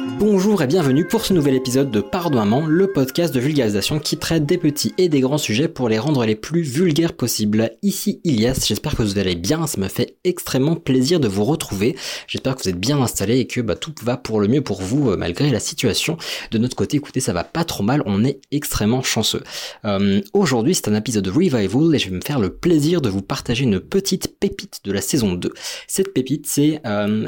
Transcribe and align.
Bonjour 0.00 0.62
et 0.62 0.66
bienvenue 0.66 1.06
pour 1.06 1.24
ce 1.26 1.34
nouvel 1.34 1.54
épisode 1.54 1.90
de 1.90 2.00
Pardon 2.00 2.64
le 2.66 2.90
podcast 2.90 3.34
de 3.34 3.40
vulgarisation 3.40 3.98
qui 3.98 4.16
traite 4.16 4.46
des 4.46 4.56
petits 4.56 4.94
et 4.96 5.08
des 5.10 5.20
grands 5.20 5.36
sujets 5.38 5.68
pour 5.68 5.88
les 5.88 5.98
rendre 5.98 6.24
les 6.24 6.36
plus 6.36 6.62
vulgaires 6.62 7.12
possibles. 7.12 7.72
Ici 7.82 8.20
Ilias, 8.24 8.64
j'espère 8.66 8.96
que 8.96 9.02
vous 9.02 9.18
allez 9.18 9.34
bien, 9.34 9.66
ça 9.66 9.78
me 9.78 9.88
fait 9.88 10.16
extrêmement 10.24 10.76
plaisir 10.76 11.20
de 11.20 11.28
vous 11.28 11.44
retrouver. 11.44 11.96
J'espère 12.26 12.56
que 12.56 12.62
vous 12.62 12.70
êtes 12.70 12.80
bien 12.80 13.00
installés 13.00 13.40
et 13.40 13.46
que 13.46 13.60
bah, 13.60 13.76
tout 13.76 13.94
va 14.02 14.16
pour 14.16 14.40
le 14.40 14.48
mieux 14.48 14.62
pour 14.62 14.80
vous 14.80 15.10
euh, 15.10 15.16
malgré 15.16 15.50
la 15.50 15.60
situation. 15.60 16.16
De 16.50 16.58
notre 16.58 16.76
côté, 16.76 16.96
écoutez, 16.96 17.20
ça 17.20 17.32
va 17.32 17.44
pas 17.44 17.64
trop 17.64 17.82
mal, 17.82 18.02
on 18.06 18.24
est 18.24 18.40
extrêmement 18.52 19.02
chanceux. 19.02 19.42
Euh, 19.84 20.20
Aujourd'hui, 20.32 20.74
c'est 20.74 20.88
un 20.88 20.94
épisode 20.94 21.24
de 21.24 21.30
Revival 21.30 21.94
et 21.94 21.98
je 21.98 22.08
vais 22.08 22.16
me 22.16 22.22
faire 22.22 22.38
le 22.40 22.50
plaisir 22.50 23.02
de 23.02 23.10
vous 23.10 23.22
partager 23.22 23.64
une 23.64 23.80
petite 23.80 24.38
pépite 24.38 24.80
de 24.84 24.92
la 24.92 25.02
saison 25.02 25.34
2. 25.34 25.52
Cette 25.86 26.14
pépite, 26.14 26.46
c'est... 26.46 26.80
euh, 26.86 27.26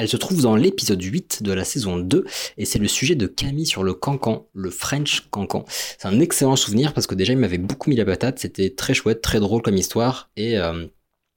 elle 0.00 0.08
se 0.08 0.16
trouve 0.16 0.40
dans 0.40 0.56
l'épisode 0.56 1.02
8 1.02 1.42
de 1.42 1.52
la 1.52 1.62
saison 1.62 1.98
2 1.98 2.24
et 2.56 2.64
c'est 2.64 2.78
le 2.78 2.88
sujet 2.88 3.14
de 3.14 3.26
Camille 3.26 3.66
sur 3.66 3.84
le 3.84 3.92
cancan, 3.92 4.46
le 4.54 4.70
French 4.70 5.26
cancan. 5.30 5.66
C'est 5.68 6.08
un 6.08 6.20
excellent 6.20 6.56
souvenir 6.56 6.94
parce 6.94 7.06
que 7.06 7.14
déjà 7.14 7.34
il 7.34 7.38
m'avait 7.38 7.58
beaucoup 7.58 7.90
mis 7.90 7.96
la 7.96 8.06
patate, 8.06 8.38
c'était 8.38 8.70
très 8.70 8.94
chouette, 8.94 9.20
très 9.20 9.40
drôle 9.40 9.60
comme 9.60 9.76
histoire 9.76 10.30
et 10.36 10.58
euh, 10.58 10.86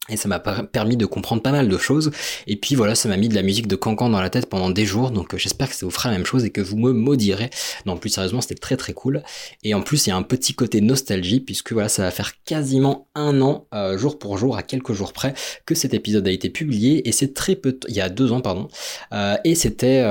et 0.10 0.18
ça 0.18 0.28
m'a 0.28 0.40
per- 0.40 0.64
permis 0.70 0.98
de 0.98 1.06
comprendre 1.06 1.42
pas 1.42 1.52
mal 1.52 1.70
de 1.70 1.78
choses. 1.78 2.12
Et 2.46 2.58
puis 2.58 2.76
voilà, 2.76 2.94
ça 2.94 3.08
m'a 3.08 3.16
mis 3.16 3.30
de 3.30 3.36
la 3.36 3.42
musique 3.42 3.68
de 3.68 3.78
Cancan 3.78 4.10
dans 4.10 4.20
la 4.20 4.30
tête 4.30 4.48
pendant 4.48 4.70
des 4.70 4.86
jours. 4.86 5.12
Donc 5.12 5.34
euh, 5.34 5.38
j'espère 5.38 5.70
que 5.70 5.76
ça 5.76 5.86
vous 5.86 5.92
fera 5.92 6.12
la 6.12 6.18
même 6.18 6.26
chose 6.26 6.44
et 6.44 6.50
que 6.50 6.60
vous 6.60 6.78
me 6.78 6.92
maudirez. 6.92 7.50
Non, 7.86 7.96
plus 7.96 8.10
sérieusement, 8.10 8.42
c'était 8.42 8.56
très 8.56 8.76
très 8.76 8.92
cool. 8.94 9.24
Et 9.64 9.74
en 9.74 9.82
plus, 9.82 10.06
il 10.06 10.10
y 10.10 10.12
a 10.12 10.18
un 10.18 10.24
petit 10.24 10.54
côté 10.56 10.82
nostalgie 10.82 11.40
puisque 11.40 11.72
voilà, 11.72 11.88
ça 11.88 12.04
va 12.04 12.12
faire 12.12 12.34
quasiment 12.44 13.08
un 13.16 13.42
an, 13.42 13.66
euh, 13.74 13.98
jour 13.98 14.20
pour 14.20 14.38
jour, 14.38 14.58
à 14.58 14.64
quelques 14.64 14.92
jours 14.92 15.14
près, 15.14 15.34
que 15.66 15.74
cet 15.74 15.94
épisode 15.94 16.28
a 16.28 16.32
été 16.32 16.50
publié. 16.50 17.08
Et 17.08 17.14
c'est 17.14 17.34
très 17.34 17.56
peu, 17.56 17.80
il 17.88 17.96
y 17.96 18.02
a 18.02 18.10
deux 18.10 18.34
ans, 18.34 18.42
pardon. 18.42 18.68
Euh, 19.14 19.38
et 19.46 19.56
c'était 19.56 20.04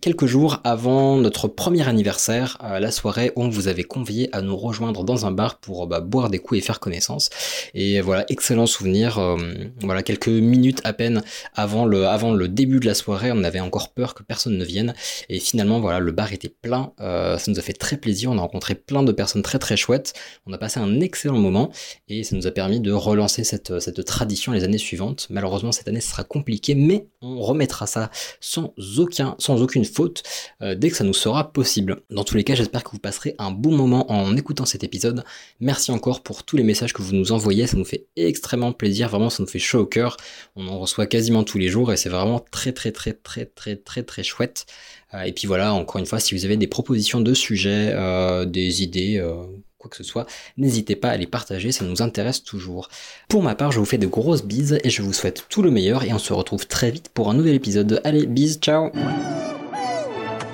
quelques 0.00 0.26
jours 0.26 0.60
avant 0.64 1.16
notre 1.16 1.48
premier 1.48 1.88
anniversaire, 1.88 2.58
la 2.60 2.90
soirée 2.90 3.32
où 3.36 3.42
on 3.44 3.48
vous 3.48 3.68
avait 3.68 3.84
convié 3.84 4.28
à 4.32 4.42
nous 4.42 4.56
rejoindre 4.56 5.02
dans 5.04 5.24
un 5.24 5.30
bar 5.30 5.60
pour 5.60 5.86
bah, 5.86 6.00
boire 6.00 6.28
des 6.28 6.38
coups 6.38 6.58
et 6.58 6.62
faire 6.62 6.78
connaissance. 6.78 7.30
Et 7.74 8.00
voilà, 8.02 8.26
excellent 8.28 8.66
souvenir. 8.66 8.81
Euh, 8.86 9.36
voilà, 9.80 10.02
quelques 10.02 10.28
minutes 10.28 10.80
à 10.84 10.92
peine 10.92 11.22
avant 11.54 11.84
le, 11.86 12.06
avant 12.06 12.32
le 12.32 12.48
début 12.48 12.80
de 12.80 12.86
la 12.86 12.94
soirée, 12.94 13.30
on 13.32 13.44
avait 13.44 13.60
encore 13.60 13.92
peur 13.92 14.14
que 14.14 14.22
personne 14.22 14.56
ne 14.56 14.64
vienne. 14.64 14.94
Et 15.28 15.40
finalement, 15.40 15.80
voilà, 15.80 15.98
le 15.98 16.12
bar 16.12 16.32
était 16.32 16.48
plein. 16.48 16.92
euh, 17.00 17.38
ça 17.38 17.50
nous 17.50 17.58
a 17.58 17.62
fait 17.62 17.72
très 17.72 17.96
plaisir. 17.96 18.30
On 18.30 18.38
a 18.38 18.40
rencontré 18.42 18.74
plein 18.74 19.02
de 19.02 19.12
personnes 19.12 19.42
très 19.42 19.58
très 19.58 19.76
chouettes. 19.76 20.12
On 20.46 20.52
a 20.52 20.58
passé 20.58 20.80
un 20.80 21.00
excellent 21.00 21.38
moment 21.38 21.70
et 22.08 22.24
ça 22.24 22.36
nous 22.36 22.46
a 22.46 22.50
permis 22.50 22.80
de 22.80 22.92
relancer 22.92 23.44
cette, 23.44 23.80
cette 23.80 24.04
tradition 24.04 24.52
les 24.52 24.64
années 24.64 24.78
suivantes. 24.78 25.26
Malheureusement, 25.30 25.72
cette 25.72 25.88
année, 25.88 26.00
sera 26.00 26.24
compliqué, 26.24 26.74
mais 26.74 27.06
on 27.20 27.40
remettra 27.40 27.86
ça 27.86 28.10
sans 28.40 28.74
aucun, 28.98 29.34
sans 29.38 29.62
aucune 29.62 29.84
faute 29.84 30.22
euh, 30.60 30.74
dès 30.74 30.90
que 30.90 30.96
ça 30.96 31.04
nous 31.04 31.14
sera 31.14 31.52
possible. 31.52 32.02
Dans 32.10 32.24
tous 32.24 32.36
les 32.36 32.44
cas, 32.44 32.54
j'espère 32.54 32.84
que 32.84 32.90
vous 32.90 32.98
passerez 32.98 33.34
un 33.38 33.50
bon 33.50 33.72
moment 33.76 34.10
en 34.12 34.36
écoutant 34.36 34.64
cet 34.66 34.84
épisode. 34.84 35.24
Merci 35.60 35.90
encore 35.90 36.22
pour 36.22 36.42
tous 36.44 36.56
les 36.56 36.64
messages 36.64 36.92
que 36.92 37.02
vous 37.02 37.14
nous 37.14 37.32
envoyez. 37.32 37.66
Ça 37.66 37.76
nous 37.76 37.84
fait 37.84 38.06
extrêmement 38.16 38.71
plaisir. 38.72 39.08
Vraiment, 39.08 39.30
ça 39.30 39.42
nous 39.42 39.48
fait 39.48 39.58
chaud 39.58 39.80
au 39.80 39.86
cœur. 39.86 40.16
On 40.56 40.68
en 40.68 40.78
reçoit 40.78 41.06
quasiment 41.06 41.44
tous 41.44 41.58
les 41.58 41.68
jours 41.68 41.92
et 41.92 41.96
c'est 41.96 42.08
vraiment 42.08 42.40
très, 42.50 42.72
très, 42.72 42.92
très, 42.92 43.12
très, 43.12 43.46
très, 43.46 43.76
très, 43.76 44.02
très 44.02 44.22
chouette. 44.22 44.66
Euh, 45.14 45.22
et 45.22 45.32
puis 45.32 45.46
voilà, 45.46 45.72
encore 45.74 45.98
une 45.98 46.06
fois, 46.06 46.20
si 46.20 46.34
vous 46.34 46.44
avez 46.44 46.56
des 46.56 46.66
propositions 46.66 47.20
de 47.20 47.34
sujets, 47.34 47.90
euh, 47.94 48.44
des 48.44 48.82
idées, 48.82 49.18
euh, 49.18 49.34
quoi 49.78 49.90
que 49.90 49.96
ce 49.96 50.04
soit, 50.04 50.26
n'hésitez 50.56 50.96
pas 50.96 51.10
à 51.10 51.16
les 51.16 51.26
partager, 51.26 51.72
ça 51.72 51.84
nous 51.84 52.02
intéresse 52.02 52.42
toujours. 52.42 52.88
Pour 53.28 53.42
ma 53.42 53.54
part, 53.54 53.72
je 53.72 53.78
vous 53.78 53.84
fais 53.84 53.98
de 53.98 54.06
grosses 54.06 54.44
bises 54.44 54.78
et 54.84 54.90
je 54.90 55.02
vous 55.02 55.12
souhaite 55.12 55.46
tout 55.48 55.62
le 55.62 55.70
meilleur 55.70 56.04
et 56.04 56.12
on 56.12 56.18
se 56.18 56.32
retrouve 56.32 56.66
très 56.66 56.90
vite 56.90 57.08
pour 57.08 57.30
un 57.30 57.34
nouvel 57.34 57.54
épisode. 57.54 58.00
Allez, 58.04 58.26
bises, 58.26 58.58
ciao 58.60 58.90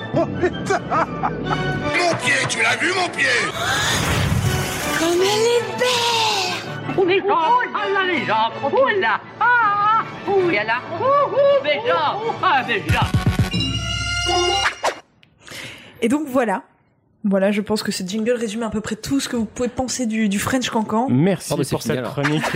Mon 0.15 0.25
pied, 2.17 2.35
tu 2.49 2.63
l'as 2.63 2.77
vu 2.77 2.89
mon 2.95 3.09
pied? 3.11 3.27
Comme 4.99 5.21
elle 5.21 5.47
est 5.47 5.58
oh 7.01 7.05
là, 7.05 8.05
les 8.07 8.25
gens, 8.25 8.51
oh 8.65 8.89
là, 9.01 9.21
ah, 9.41 10.05
là, 10.27 10.81
mes 11.63 11.81
gens, 11.89 12.23
ah, 12.43 12.65
mes 12.67 12.81
gens. 12.93 13.07
Et 16.03 16.09
donc 16.09 16.27
voilà. 16.27 16.63
Voilà, 17.25 17.51
je 17.51 17.61
pense 17.61 17.83
que 17.83 17.93
ce 17.93 18.05
jingle 18.05 18.33
résume 18.33 18.63
à 18.63 18.71
peu 18.71 18.81
près 18.81 18.97
tout 18.97 19.21
ce 19.21 19.29
que 19.29 19.37
vous 19.37 19.45
pouvez 19.45 19.69
penser 19.69 20.07
du, 20.07 20.29
du 20.29 20.39
French 20.39 20.71
Cancan. 20.71 21.09
Merci 21.11 21.53
Oh, 21.53 21.61
pour 21.71 21.83
cette 21.83 22.03
chronique. 22.03 22.45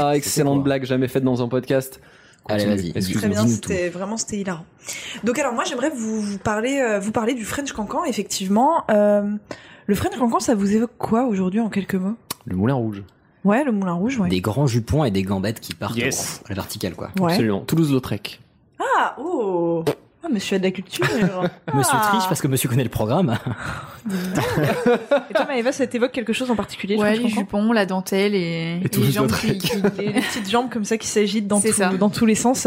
Ah, 0.00 0.14
excellente 0.16 0.62
blague, 0.62 0.84
jamais 0.84 1.08
faite 1.08 1.24
dans 1.24 1.42
un 1.42 1.48
podcast. 1.48 2.00
Allez, 2.48 2.66
vas-y. 2.66 2.92
Excuse-moi. 2.94 3.20
Très 3.20 3.28
bien, 3.30 3.46
c'était 3.48 3.88
vraiment 3.88 4.16
c'était 4.16 4.38
hilarant. 4.38 4.64
Donc 5.24 5.38
alors 5.38 5.52
moi 5.52 5.64
j'aimerais 5.64 5.90
vous, 5.90 6.20
vous 6.20 6.38
parler 6.38 6.78
euh, 6.80 7.00
vous 7.00 7.10
parler 7.10 7.34
du 7.34 7.44
French 7.44 7.72
Cancan 7.72 8.04
effectivement. 8.04 8.84
Euh, 8.90 9.22
le 9.88 9.94
French 9.96 10.16
Cancan 10.16 10.38
ça 10.38 10.54
vous 10.54 10.72
évoque 10.76 10.92
quoi 10.98 11.24
aujourd'hui 11.24 11.58
en 11.60 11.68
quelques 11.68 11.96
mots? 11.96 12.14
Le 12.46 12.54
moulin 12.54 12.74
rouge. 12.74 13.02
Ouais, 13.44 13.62
le 13.64 13.70
Moulin 13.72 13.92
Rouge, 13.92 14.18
ouais. 14.18 14.28
Des 14.28 14.40
grands 14.40 14.66
jupons 14.66 15.04
et 15.04 15.10
des 15.10 15.22
gambettes 15.22 15.60
qui 15.60 15.72
partent 15.74 15.96
Yes. 15.96 16.42
à 16.46 16.48
la 16.50 16.54
verticale, 16.56 16.94
quoi. 16.94 17.10
Ouais. 17.20 17.32
Absolument. 17.32 17.60
Toulouse-Lautrec. 17.60 18.40
Ah 18.80 19.14
oh. 19.18 19.84
Ah, 20.24 20.28
monsieur 20.28 20.56
a 20.56 20.58
de 20.58 20.64
la 20.64 20.70
culture. 20.72 21.06
Monsieur 21.74 21.96
Ah. 21.96 22.08
triche 22.10 22.24
parce 22.28 22.42
que 22.42 22.48
monsieur 22.48 22.68
connaît 22.68 22.82
le 22.82 22.90
programme. 22.90 23.38
Et 25.30 25.34
toi 25.34 25.44
Maëva, 25.46 25.72
ça 25.72 25.86
t'évoque 25.86 26.12
quelque 26.12 26.32
chose 26.32 26.50
en 26.50 26.56
particulier 26.56 26.96
Ouais, 26.96 27.12
les 27.16 27.22
Cancan 27.22 27.34
jupons, 27.40 27.72
la 27.72 27.86
dentelle 27.86 28.34
et, 28.34 28.80
les 28.80 28.88
le 28.98 29.10
jambes 29.10 29.28
Lautrec. 29.28 29.58
qui, 29.58 29.68
qui- 29.70 29.82
les, 29.98 30.12
les 30.12 30.20
petites 30.20 30.50
jambes 30.50 30.68
comme 30.70 30.84
ça 30.84 30.98
qui 30.98 31.06
s'agitent 31.06 31.46
dans, 31.46 31.60
dans 31.98 32.10
tous 32.10 32.26
les 32.26 32.34
sens. 32.34 32.66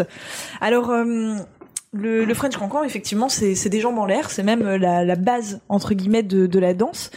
Alors, 0.62 0.90
euh, 0.90 1.36
le, 1.94 2.24
le 2.24 2.34
French 2.34 2.56
Cancan, 2.56 2.84
effectivement, 2.84 3.28
c'est 3.28 3.68
des 3.70 3.80
jambes 3.82 3.98
en 3.98 4.06
l'air, 4.06 4.30
c'est 4.30 4.44
même 4.44 4.62
euh, 4.62 4.78
la, 4.78 5.04
la 5.04 5.16
base 5.16 5.60
entre 5.68 5.94
guillemets 5.94 6.24
de, 6.24 6.48
de 6.48 6.60
la 6.60 6.74
danse. 6.74 7.12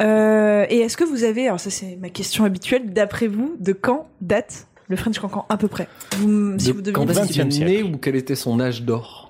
Euh, 0.00 0.66
et 0.68 0.80
est-ce 0.80 0.96
que 0.98 1.04
vous 1.04 1.24
avez, 1.24 1.46
alors 1.46 1.60
ça 1.60 1.70
c'est 1.70 1.96
ma 1.96 2.10
question 2.10 2.44
habituelle, 2.44 2.92
d'après 2.92 3.26
vous, 3.26 3.56
de 3.58 3.72
quand 3.72 4.06
date 4.20 4.66
le 4.88 4.96
French 4.96 5.18
Cancan 5.18 5.46
à 5.48 5.56
peu 5.56 5.68
près? 5.68 5.88
Vous, 6.18 6.58
Si 6.58 6.68
De 6.68 6.72
vous 6.72 6.80
deviez 6.80 6.92
quand 6.92 7.08
est-ce 7.08 7.20
est-ce 7.20 7.32
qu'il 7.32 7.40
est 7.40 7.44
20e 7.44 7.64
né 7.64 7.82
ou 7.82 7.96
quel 7.96 8.16
était 8.16 8.34
son 8.34 8.60
âge 8.60 8.82
d'or? 8.82 9.24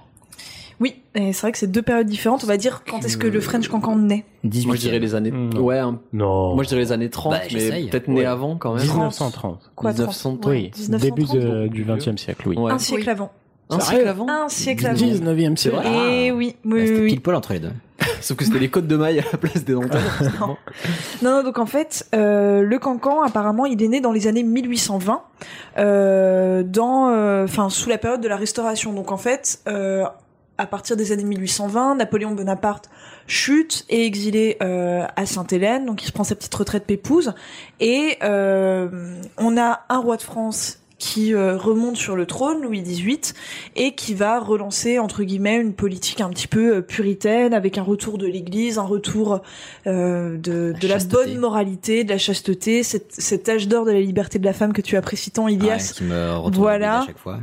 Oui, 0.81 0.95
et 1.17 1.33
c'est 1.33 1.41
vrai 1.43 1.51
que 1.53 1.59
c'est 1.59 1.67
deux 1.71 1.83
périodes 1.83 2.07
différentes. 2.07 2.45
On 2.45 2.47
va 2.47 2.57
dire 2.57 2.83
quand 2.89 3.05
est-ce 3.05 3.17
que 3.17 3.27
le 3.27 3.41
French 3.41 3.67
Cancan 3.69 3.97
naît? 3.97 4.25
18 4.45 4.67
Moi 4.67 4.77
je 4.77 4.81
dirais 4.81 4.99
les 5.01 5.15
années. 5.17 5.33
Non. 5.33 5.61
Ouais, 5.61 5.79
un- 5.79 6.01
Non. 6.13 6.55
moi 6.55 6.63
je 6.65 6.69
dirais 6.69 6.81
les 6.83 6.93
années 6.93 7.11
30, 7.11 7.33
Bah, 7.33 7.41
mais 7.53 7.87
peut-être 7.89 8.07
né 8.09 8.25
avant 8.25 8.57
quand 8.57 8.75
même. 8.75 8.83
1930. 8.85 9.71
Quoi 9.75 9.91
1930, 9.91 10.41
30 10.41 10.47
ouais, 10.47 10.57
Oui, 10.57 10.71
1930, 10.77 11.01
début 11.01 11.39
de- 11.39 11.63
donc. 11.65 11.71
du 11.73 11.85
20e 11.85 12.17
siècle, 12.17 12.49
oui. 12.49 12.57
Ouais. 12.57 12.71
Un 12.73 12.79
siècle 12.79 13.05
Oui. 13.07 13.11
avant. 13.11 13.33
Un 13.71 13.81
siècle 13.81 14.09
avant 14.09 14.29
Un 14.29 14.49
siècle 14.49 14.87
avant. 14.87 14.97
19e 15.07 15.57
C'est 15.57 15.71
siècle. 15.71 15.87
Et 15.87 16.31
oui, 16.31 16.57
oui, 16.57 16.57
Bah, 16.65 16.77
oui, 16.77 16.87
C'était 16.87 17.07
pile 17.07 17.21
poil 17.21 17.37
entre 17.37 17.53
les 17.53 17.61
deux. 17.61 17.73
Sauf 18.21 18.37
que 18.37 18.45
c'était 18.45 18.59
les 18.59 18.71
côtes 18.71 18.87
de 18.87 18.97
maille 18.97 19.21
à 19.21 19.25
la 19.31 19.39
place 19.39 19.65
des 19.65 19.73
dentelles. 19.75 20.01
Non, 20.41 20.57
non, 21.23 21.43
donc 21.43 21.59
en 21.59 21.67
fait, 21.67 22.07
euh, 22.15 22.63
le 22.63 22.79
cancan, 22.79 23.23
apparemment, 23.23 23.67
il 23.67 23.83
est 23.83 23.89
né 23.89 24.01
dans 24.01 24.13
les 24.13 24.27
années 24.27 24.43
1820, 24.43 25.23
euh, 25.79 26.63
dans, 26.63 27.11
euh, 27.11 27.45
enfin, 27.45 27.69
sous 27.71 27.89
la 27.89 27.99
période 27.99 28.21
de 28.21 28.29
la 28.29 28.37
Restauration. 28.37 28.93
Donc 28.93 29.13
en 29.13 29.17
fait, 29.17 29.61
euh, 29.69 30.05
à 30.59 30.67
partir 30.67 30.97
des 30.97 31.13
années 31.13 31.25
1820, 31.25 31.97
Napoléon 31.97 32.33
Bonaparte 32.33 32.89
chute 33.27 33.85
et 33.91 34.03
est 34.03 34.07
exilé 34.07 34.57
euh, 34.63 35.05
à 35.17 35.27
Sainte-Hélène, 35.27 35.85
donc 35.87 36.03
il 36.03 36.07
se 36.07 36.13
prend 36.13 36.25
sa 36.25 36.35
petite 36.35 36.55
retraite 36.55 36.85
pépouse, 36.85 37.35
et 37.79 38.17
euh, 38.23 38.89
on 39.37 39.57
a 39.59 39.81
un 39.89 39.99
roi 39.99 40.17
de 40.17 40.23
France 40.23 40.79
qui 40.99 41.33
euh, 41.33 41.57
remonte 41.57 41.97
sur 41.97 42.17
le 42.17 42.27
trône, 42.27 42.61
Louis 42.63 42.83
XVIII, 42.83 43.21
et 43.77 43.95
qui 43.95 44.15
va 44.15 44.41
relancer 44.41 44.99
entre 44.99 45.23
guillemets 45.23 45.57
une 45.61 45.73
politique 45.73 46.21
un 46.21 46.29
petit 46.31 46.49
peu 46.49 46.77
euh, 46.77 46.81
puritaine, 46.83 47.55
avec 47.55 47.79
un 47.79 47.83
retour 47.83 48.19
de 48.19 48.27
l'Église, 48.27 48.79
un 48.79 48.83
retour 48.83 49.41
euh, 49.87 50.37
de, 50.37 50.73
La 50.75 50.79
de 50.79 50.89
la 50.89 50.95
chasteté. 50.95 51.15
bonne 51.25 51.39
moralité, 51.39 52.03
de 52.05 52.11
la 52.11 52.19
chasteté, 52.19 52.83
cet, 52.83 53.13
cet 53.13 53.49
âge 53.49 53.69
d'or 53.69 53.85
de 53.85 53.93
la 53.93 54.01
liberté 54.01 54.39
de 54.41 54.45
la 54.45 54.53
femme 54.53 54.73
que 54.73 54.83
tu 54.83 54.97
apprécies 54.97 55.31
tant, 55.31 55.47
Ilias. 55.49 55.93
Ouais, 55.93 55.95
qui 55.97 56.05
me 56.05 56.51
Voilà. 56.57 57.01
à 57.03 57.07
chaque 57.07 57.19
fois. 57.19 57.39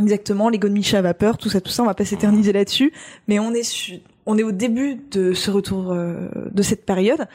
Exactement, 0.00 0.48
les 0.48 0.58
Micha 0.58 0.98
à 0.98 1.02
vapeur, 1.02 1.36
tout 1.38 1.48
ça, 1.48 1.60
tout 1.60 1.70
ça, 1.70 1.82
on 1.82 1.86
va 1.86 1.94
pas 1.94 2.04
s'éterniser 2.04 2.52
là-dessus, 2.52 2.92
mais 3.28 3.38
on 3.38 3.52
est 3.52 3.62
su- 3.62 4.00
on 4.26 4.36
est 4.38 4.42
au 4.42 4.50
début 4.52 4.96
de 5.12 5.34
ce 5.34 5.50
retour 5.52 5.92
euh, 5.92 6.28
de 6.50 6.62
cette 6.62 6.84
période, 6.84 7.26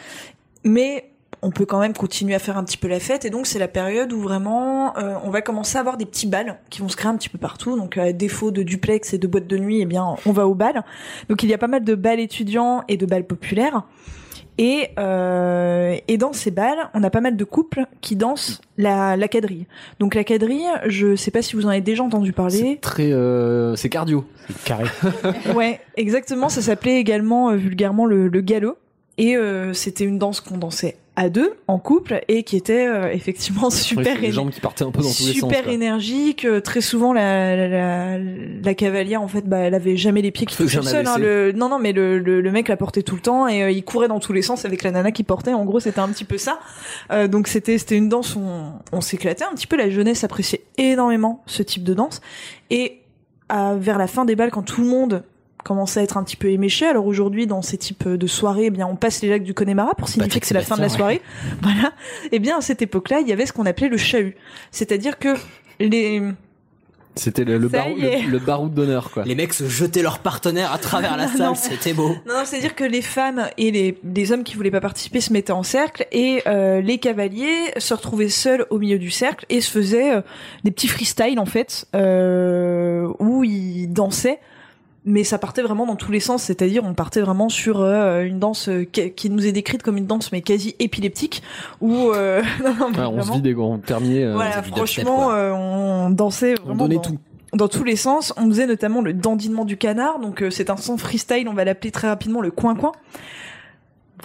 mais 0.66 1.10
on 1.42 1.52
peut 1.52 1.66
quand 1.66 1.80
même 1.80 1.94
continuer 1.94 2.36
à 2.36 2.40
faire 2.40 2.58
un 2.58 2.64
petit 2.64 2.78
peu 2.78 2.88
la 2.88 3.00
fête 3.00 3.26
et 3.26 3.30
donc 3.30 3.48
c'est 3.48 3.60
la 3.60 3.68
période 3.68 4.12
où 4.14 4.20
vraiment 4.20 4.98
euh, 4.98 5.16
on 5.24 5.30
va 5.30 5.42
commencer 5.42 5.78
à 5.78 5.80
avoir 5.80 5.98
des 5.98 6.06
petits 6.06 6.28
balles 6.28 6.60
qui 6.70 6.82
vont 6.82 6.90
se 6.90 6.98
créer 6.98 7.10
un 7.10 7.18
petit 7.18 7.30
peu 7.30 7.38
partout 7.38 7.78
donc 7.78 7.98
à 7.98 8.12
défaut 8.14 8.52
de 8.52 8.64
duplex 8.64 9.14
et 9.14 9.18
de 9.18 9.28
boîtes 9.28 9.48
de 9.48 9.58
nuit 9.58 9.82
eh 9.82 9.86
bien 9.86 10.16
on 10.26 10.32
va 10.32 10.48
au 10.48 10.56
bal 10.56 10.84
donc 11.30 11.44
il 11.44 11.50
y 11.50 11.54
a 11.54 11.58
pas 11.58 11.68
mal 11.68 11.84
de 11.84 11.96
balles 11.96 12.20
étudiants 12.20 12.84
et 12.88 12.98
de 12.98 13.06
balles 13.06 13.26
populaires 13.26 13.84
et 14.58 14.90
euh, 15.00 15.96
et 16.08 16.18
dans 16.18 16.34
ces 16.34 16.52
balles 16.52 16.90
on 16.94 17.04
a 17.04 17.10
pas 17.10 17.22
mal 17.22 17.38
de 17.38 17.44
couples 17.46 17.86
qui 18.02 18.16
dansent 18.16 18.60
la 18.78 19.16
la 19.16 19.28
quadrille 19.28 19.68
donc 20.00 20.16
la 20.16 20.26
quadrille 20.26 20.68
je 20.88 21.16
sais 21.16 21.32
pas 21.32 21.42
si 21.42 21.56
vous 21.56 21.66
en 21.66 21.70
avez 21.70 21.82
déjà 21.82 22.04
entendu 22.04 22.34
parler 22.34 22.58
C'est 22.58 22.82
très, 22.82 23.12
euh, 23.12 23.76
c'est 23.76 23.90
cardio. 23.90 24.26
Carré. 24.66 24.86
ouais, 25.56 25.80
exactement. 25.96 26.50
Ça 26.50 26.62
s'appelait 26.62 27.00
également 27.00 27.50
euh, 27.50 27.56
vulgairement 27.56 28.06
le, 28.06 28.28
le 28.28 28.42
galop. 28.42 28.78
Et 29.18 29.36
euh, 29.36 29.74
c'était 29.74 30.06
une 30.06 30.18
danse 30.18 30.40
qu'on 30.40 30.58
dansait 30.58 30.98
à 31.22 31.28
deux, 31.30 31.52
en 31.68 31.80
couple, 31.80 32.22
et 32.30 32.44
qui 32.44 32.56
était 32.56 32.88
euh, 32.88 33.12
effectivement 33.12 33.70
super, 33.70 34.22
les 34.22 34.32
jambes 34.32 34.52
qui 34.52 34.62
partaient 34.62 34.86
un 34.86 34.92
peu 34.92 35.02
dans 35.02 35.10
tous 35.12 35.26
les 35.28 35.34
sens. 35.34 35.50
super 35.50 35.64
quoi. 35.66 35.74
énergique. 35.74 36.46
Euh, 36.46 36.62
Très 36.62 36.80
souvent, 36.80 37.12
la, 37.12 37.58
la, 37.58 37.68
la, 37.68 38.18
la 38.64 38.74
cavalière, 38.74 39.22
en 39.22 39.28
fait, 39.28 39.42
bah, 39.46 39.58
elle 39.58 39.74
avait 39.74 39.98
jamais 39.98 40.22
les 40.22 40.32
pieds 40.32 40.46
qui 40.46 40.56
touchaient 40.56 40.82
sol. 40.82 41.06
hein. 41.06 41.18
Le, 41.20 41.52
non, 41.52 41.68
non, 41.68 41.78
mais 41.78 41.92
le, 41.92 42.20
le, 42.20 42.40
le 42.40 42.52
mec 42.52 42.70
la 42.70 42.78
portait 42.78 43.04
tout 43.04 43.16
le 43.16 43.22
temps 43.22 43.50
et 43.50 43.64
euh, 43.64 43.70
il 43.70 43.84
courait 43.84 44.08
dans 44.08 44.22
tous 44.22 44.32
les 44.32 44.42
sens 44.42 44.64
avec 44.64 44.82
la 44.82 44.92
nana 44.92 45.12
qui 45.12 45.24
portait. 45.24 45.52
En 45.54 45.66
gros, 45.66 45.82
c'était 45.82 46.00
un 46.00 46.08
petit 46.08 46.24
peu 46.24 46.38
ça. 46.38 46.60
Euh, 47.12 47.28
donc 47.28 47.50
c'était 47.50 47.78
c'était 47.78 47.98
une 47.98 48.08
danse 48.08 48.38
où 48.38 48.40
on, 48.40 48.72
on 48.94 49.02
s'éclatait 49.02 49.44
un 49.44 49.54
petit 49.56 49.68
peu. 49.68 49.76
La 49.76 49.90
jeunesse 49.90 50.24
appréciait 50.24 50.64
énormément 50.78 51.44
ce 51.48 51.64
type 51.64 51.84
de 51.84 51.94
danse. 51.94 52.22
Et 52.70 53.02
à, 53.50 53.76
vers 53.76 53.98
la 53.98 54.08
fin 54.08 54.24
des 54.24 54.38
balles, 54.38 54.52
quand 54.52 54.64
tout 54.64 54.82
le 54.82 54.88
monde 54.88 55.24
commençait 55.64 56.00
à 56.00 56.04
être 56.04 56.18
un 56.18 56.24
petit 56.24 56.36
peu 56.38 56.50
éméché. 56.50 56.86
Alors 56.86 57.06
aujourd'hui, 57.06 57.48
dans 57.48 57.62
ces 57.62 57.78
types 57.78 58.08
de 58.08 58.28
soirées, 58.28 58.66
eh 58.66 58.70
bien, 58.70 58.88
on 58.88 58.96
passe 58.96 59.22
les 59.22 59.30
lacs 59.30 59.44
du 59.44 59.54
Connemara 59.54 59.94
pour 59.96 60.08
signifier 60.08 60.28
Patrick 60.30 60.42
que 60.44 60.48
c'est 60.48 60.54
la 60.54 60.62
fin 60.62 60.78
de 60.78 60.82
la 60.82 60.90
soirée. 60.90 61.22
Voilà. 61.62 61.92
Et 62.32 62.40
bien, 62.40 62.58
à 62.58 62.62
cette 62.62 62.82
époque-là, 62.82 63.20
il 63.22 63.28
y 63.28 63.32
avait 63.34 63.46
ce 63.46 63.54
qu'on 63.54 63.66
appelait 63.66 63.90
le 63.90 63.98
chahut. 63.98 64.36
C'est-à-dire 64.72 65.20
que 65.20 65.36
les, 65.80 66.22
C'était 67.16 67.44
le, 67.44 67.58
le, 67.58 67.68
barou- 67.68 67.98
y 67.98 68.06
est. 68.06 68.22
le, 68.22 68.30
le 68.32 68.40
baroud 68.40 68.74
d'honneur, 68.74 69.12
quoi. 69.12 69.24
Les 69.26 69.36
mecs 69.36 69.54
se 69.54 69.68
jetaient 69.68 70.02
leur 70.02 70.20
partenaire 70.20 70.72
à 70.72 70.78
travers 70.78 71.18
la 71.18 71.28
salle, 71.28 71.56
c'était 71.56 71.94
beau. 71.94 72.10
Non, 72.26 72.34
non, 72.40 72.46
c'est-à-dire 72.46 72.76
que 72.76 72.84
les 72.86 73.02
femmes 73.02 73.48
et 73.58 73.72
les, 73.72 73.98
les 74.04 74.32
hommes 74.32 74.44
qui 74.44 74.56
voulaient 74.56 74.72
pas 74.72 74.82
participer 74.82 75.20
se 75.22 75.34
mettaient 75.34 75.52
en 75.52 75.64
cercle 75.64 76.06
et 76.14 76.42
euh, 76.48 76.80
les 76.82 76.98
cavaliers 76.98 77.74
se 77.78 77.94
retrouvaient 77.94 78.30
seuls 78.30 78.66
au 78.70 78.80
milieu 78.80 78.98
du 79.00 79.12
cercle 79.12 79.46
et 79.50 79.60
se 79.62 79.70
faisaient 79.72 80.14
euh, 80.16 80.22
des 80.64 80.72
petits 80.72 80.88
freestyles 80.88 81.40
en 81.40 81.46
fait 81.46 81.86
euh, 81.96 83.08
où 83.20 83.44
ils 83.44 83.88
dansaient. 83.88 84.40
Mais 85.06 85.24
ça 85.24 85.38
partait 85.38 85.62
vraiment 85.62 85.86
dans 85.86 85.96
tous 85.96 86.12
les 86.12 86.20
sens, 86.20 86.44
c'est-à-dire 86.44 86.84
on 86.84 86.94
partait 86.94 87.22
vraiment 87.22 87.48
sur 87.50 87.80
euh, 87.82 88.24
une 88.24 88.38
danse 88.38 88.68
euh, 88.68 88.84
qui, 88.84 89.30
nous 89.30 89.48
est 89.48 89.52
décrite 89.54 89.82
comme 89.82 89.96
une 89.98 90.06
danse 90.06 90.32
mais 90.34 90.42
quasi 90.42 90.76
épileptique 90.80 91.42
où 91.80 92.12
euh, 92.12 92.42
non, 92.64 92.74
non, 92.78 92.88
Ouais, 92.90 93.06
on 93.06 93.22
se 93.36 93.40
des 93.40 93.54
grands 93.54 93.78
termiers. 93.80 94.26
euh, 94.26 94.34
voilà, 94.34 94.62
franchement, 94.62 95.32
euh, 95.32 95.52
on 95.54 96.10
dansait 96.10 96.56
on 96.62 96.66
vraiment 96.68 96.84
donnait 96.84 96.96
dans- 96.96 97.02
tout. 97.02 97.18
dans 97.54 97.68
tous 97.70 97.86
les 97.86 97.96
sens. 97.96 98.34
On 98.38 98.48
faisait 98.50 98.68
notamment 98.68 99.02
le 99.02 99.14
dandinement 99.14 99.64
du 99.64 99.78
canard, 99.78 100.20
donc 100.20 100.44
euh, 100.44 100.50
c'est 100.50 100.70
un 100.70 100.78
son 100.78 100.98
freestyle, 100.98 101.48
on 101.48 101.54
va 101.54 101.64
l'appeler 101.64 101.92
très 101.92 102.10
rapidement 102.10 102.42
le 102.42 102.52
coin-coin. 102.52 102.92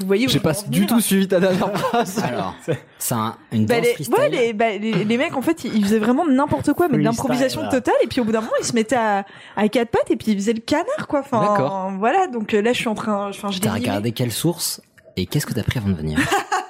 Vous 0.00 0.06
voyez 0.06 0.26
J'ai 0.28 0.40
pas 0.40 0.52
du 0.66 0.86
tout 0.86 1.00
suivi 1.00 1.28
ta 1.28 1.38
dernière 1.40 1.70
phrase. 1.78 2.18
Alors, 2.24 2.54
c'est 2.98 3.14
un- 3.14 3.36
une 3.52 3.66
Bah, 3.66 3.76
danse 3.80 3.86
les, 3.98 4.08
ouais, 4.08 4.28
les, 4.28 4.52
bah, 4.52 4.70
les, 4.76 5.04
les 5.04 5.16
mecs 5.16 5.36
en 5.36 5.42
fait 5.42 5.64
ils 5.64 5.84
faisaient 5.84 5.98
vraiment 5.98 6.26
n'importe 6.26 6.72
quoi 6.72 6.88
mais 6.88 6.98
l'improvisation 6.98 7.68
totale. 7.68 7.94
Et 8.02 8.06
puis 8.06 8.20
au 8.20 8.24
bout 8.24 8.32
d'un 8.32 8.40
moment 8.40 8.52
ils 8.60 8.66
se 8.66 8.72
mettaient 8.74 8.96
à, 8.96 9.24
à 9.56 9.68
quatre 9.68 9.90
pattes 9.90 10.10
et 10.10 10.16
puis 10.16 10.32
ils 10.32 10.38
faisaient 10.38 10.52
le 10.52 10.60
canard 10.60 11.06
quoi. 11.08 11.20
Enfin 11.20 11.40
D'accord. 11.40 11.92
voilà. 11.98 12.26
Donc 12.26 12.54
euh, 12.54 12.60
là 12.62 12.72
je 12.72 12.78
suis 12.78 12.88
en 12.88 12.94
train 12.94 13.28
enfin 13.28 13.50
je 13.50 13.58
T'as 13.60 13.72
regardé 13.72 14.12
quelle 14.12 14.32
source 14.32 14.80
et 15.16 15.26
qu'est-ce 15.26 15.46
que 15.46 15.52
t'as 15.54 15.62
pris 15.62 15.78
avant 15.78 15.90
de 15.90 15.94
venir? 15.94 16.18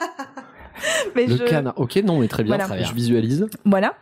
mais 1.16 1.26
Le 1.26 1.36
je- 1.36 1.44
canard. 1.44 1.74
Ok, 1.76 1.96
non, 2.04 2.18
mais 2.18 2.28
très 2.28 2.42
bien. 2.42 2.50
Voilà. 2.56 2.64
Très 2.68 2.78
bien. 2.78 2.86
Je 2.86 2.94
visualise. 2.94 3.46
voilà 3.64 3.94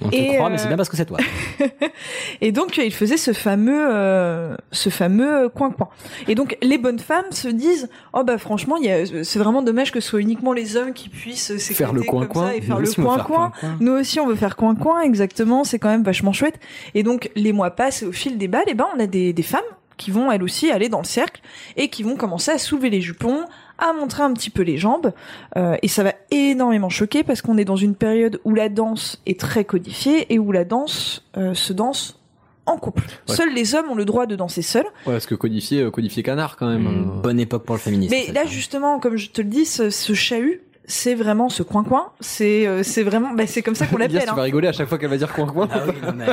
On 0.00 0.08
te 0.08 0.14
Et, 0.16 0.34
croit, 0.36 0.48
mais 0.50 0.56
euh, 0.56 0.58
c'est 0.58 0.68
bien 0.68 0.76
parce 0.76 0.88
que 0.88 0.96
c'est 0.96 1.04
toi. 1.06 1.18
Et 2.40 2.52
donc 2.52 2.78
euh, 2.78 2.84
il 2.84 2.92
faisait 2.92 3.16
ce 3.16 3.32
fameux 3.32 3.86
euh, 3.90 4.56
ce 4.72 4.88
fameux 4.88 5.48
coin 5.48 5.70
coin. 5.70 5.88
Et 6.28 6.34
donc 6.34 6.56
les 6.62 6.78
bonnes 6.78 6.98
femmes 6.98 7.30
se 7.30 7.48
disent 7.48 7.88
oh 8.12 8.24
bah 8.24 8.38
franchement 8.38 8.76
c'est 9.22 9.38
vraiment 9.38 9.62
dommage 9.62 9.92
que 9.92 10.00
ce 10.00 10.08
soit 10.10 10.20
uniquement 10.20 10.52
les 10.52 10.76
hommes 10.76 10.92
qui 10.92 11.08
puissent 11.08 11.56
s'éclater 11.58 11.74
Faire 11.74 11.92
le 11.92 12.00
comme 12.02 12.26
coin-coin. 12.26 12.48
ça 12.48 12.56
et 12.56 12.60
faire 12.60 12.78
le 12.80 12.90
coin-coin. 12.92 13.52
Nous 13.80 13.92
aussi 13.92 14.20
on 14.20 14.26
veut 14.26 14.34
faire 14.36 14.56
coin 14.56 14.74
coin 14.74 15.00
exactement, 15.02 15.64
c'est 15.64 15.78
quand 15.78 15.88
même 15.90 16.02
vachement 16.04 16.32
chouette. 16.32 16.58
Et 16.94 17.02
donc 17.02 17.30
les 17.36 17.52
mois 17.52 17.70
passent 17.70 18.02
et 18.02 18.06
au 18.06 18.12
fil 18.12 18.38
des 18.38 18.48
balles 18.48 18.68
et 18.68 18.74
ben 18.74 18.86
on 18.96 19.00
a 19.00 19.06
des 19.06 19.32
des 19.32 19.42
femmes 19.42 19.60
qui 19.96 20.10
vont 20.10 20.30
elles 20.30 20.42
aussi 20.42 20.70
aller 20.70 20.88
dans 20.88 20.98
le 20.98 21.04
cercle 21.04 21.40
et 21.76 21.88
qui 21.88 22.02
vont 22.02 22.16
commencer 22.16 22.50
à 22.50 22.58
soulever 22.58 22.90
les 22.90 23.00
jupons, 23.00 23.44
à 23.78 23.92
montrer 23.92 24.22
un 24.22 24.32
petit 24.32 24.50
peu 24.50 24.62
les 24.62 24.78
jambes. 24.78 25.12
Euh, 25.56 25.76
et 25.82 25.88
ça 25.88 26.02
va 26.02 26.14
énormément 26.30 26.88
choquer 26.88 27.22
parce 27.22 27.42
qu'on 27.42 27.58
est 27.58 27.64
dans 27.64 27.76
une 27.76 27.94
période 27.94 28.40
où 28.44 28.54
la 28.54 28.68
danse 28.68 29.20
est 29.26 29.38
très 29.38 29.64
codifiée 29.64 30.32
et 30.32 30.38
où 30.38 30.52
la 30.52 30.64
danse 30.64 31.24
euh, 31.36 31.54
se 31.54 31.72
danse 31.72 32.18
en 32.66 32.76
couple. 32.76 33.02
Ouais. 33.28 33.34
Seuls 33.34 33.52
les 33.52 33.74
hommes 33.74 33.90
ont 33.90 33.94
le 33.94 34.04
droit 34.04 34.26
de 34.26 34.36
danser 34.36 34.62
seuls. 34.62 34.86
Ouais, 35.06 35.14
parce 35.14 35.26
que 35.26 35.34
codifier, 35.34 35.82
euh, 35.82 35.90
codifier 35.90 36.22
canard 36.22 36.56
quand 36.56 36.68
même. 36.68 36.86
Une 36.86 37.20
bonne 37.20 37.40
époque 37.40 37.64
pour 37.64 37.74
le 37.74 37.80
féminisme. 37.80 38.14
Mais 38.14 38.32
là 38.32 38.44
justement, 38.44 39.00
comme 39.00 39.16
je 39.16 39.30
te 39.30 39.40
le 39.42 39.48
dis, 39.48 39.66
ce, 39.66 39.90
ce 39.90 40.14
chahut, 40.14 40.62
c'est 40.86 41.14
vraiment 41.14 41.48
ce 41.48 41.62
coin-coin. 41.62 42.10
C'est 42.20 42.66
euh, 42.66 42.82
c'est 42.82 43.02
vraiment, 43.02 43.32
bah, 43.34 43.46
c'est 43.46 43.62
comme 43.62 43.74
ça 43.74 43.86
qu'on 43.86 43.96
l'appelle. 43.98 44.22
tu 44.24 44.28
hein. 44.28 44.34
vas 44.34 44.42
rigoler 44.42 44.68
à 44.68 44.72
chaque 44.72 44.88
fois 44.88 44.98
qu'elle 44.98 45.10
va 45.10 45.16
dire 45.16 45.32
coin 45.32 45.46
coin. 45.46 45.68
Ah 45.72 45.80
oui, 45.86 45.94
non, 46.04 46.12
mais- 46.14 46.26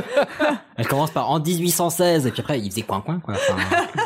Elle 0.78 0.88
commence 0.88 1.12
par 1.12 1.30
en 1.30 1.40
1816 1.40 2.28
et 2.28 2.32
puis 2.32 2.42
après 2.42 2.60
il 2.60 2.70
faisait 2.72 2.82
coin 2.84 3.02
coin 3.02 3.20
quoi. 3.20 3.36
Enfin, 3.36 3.56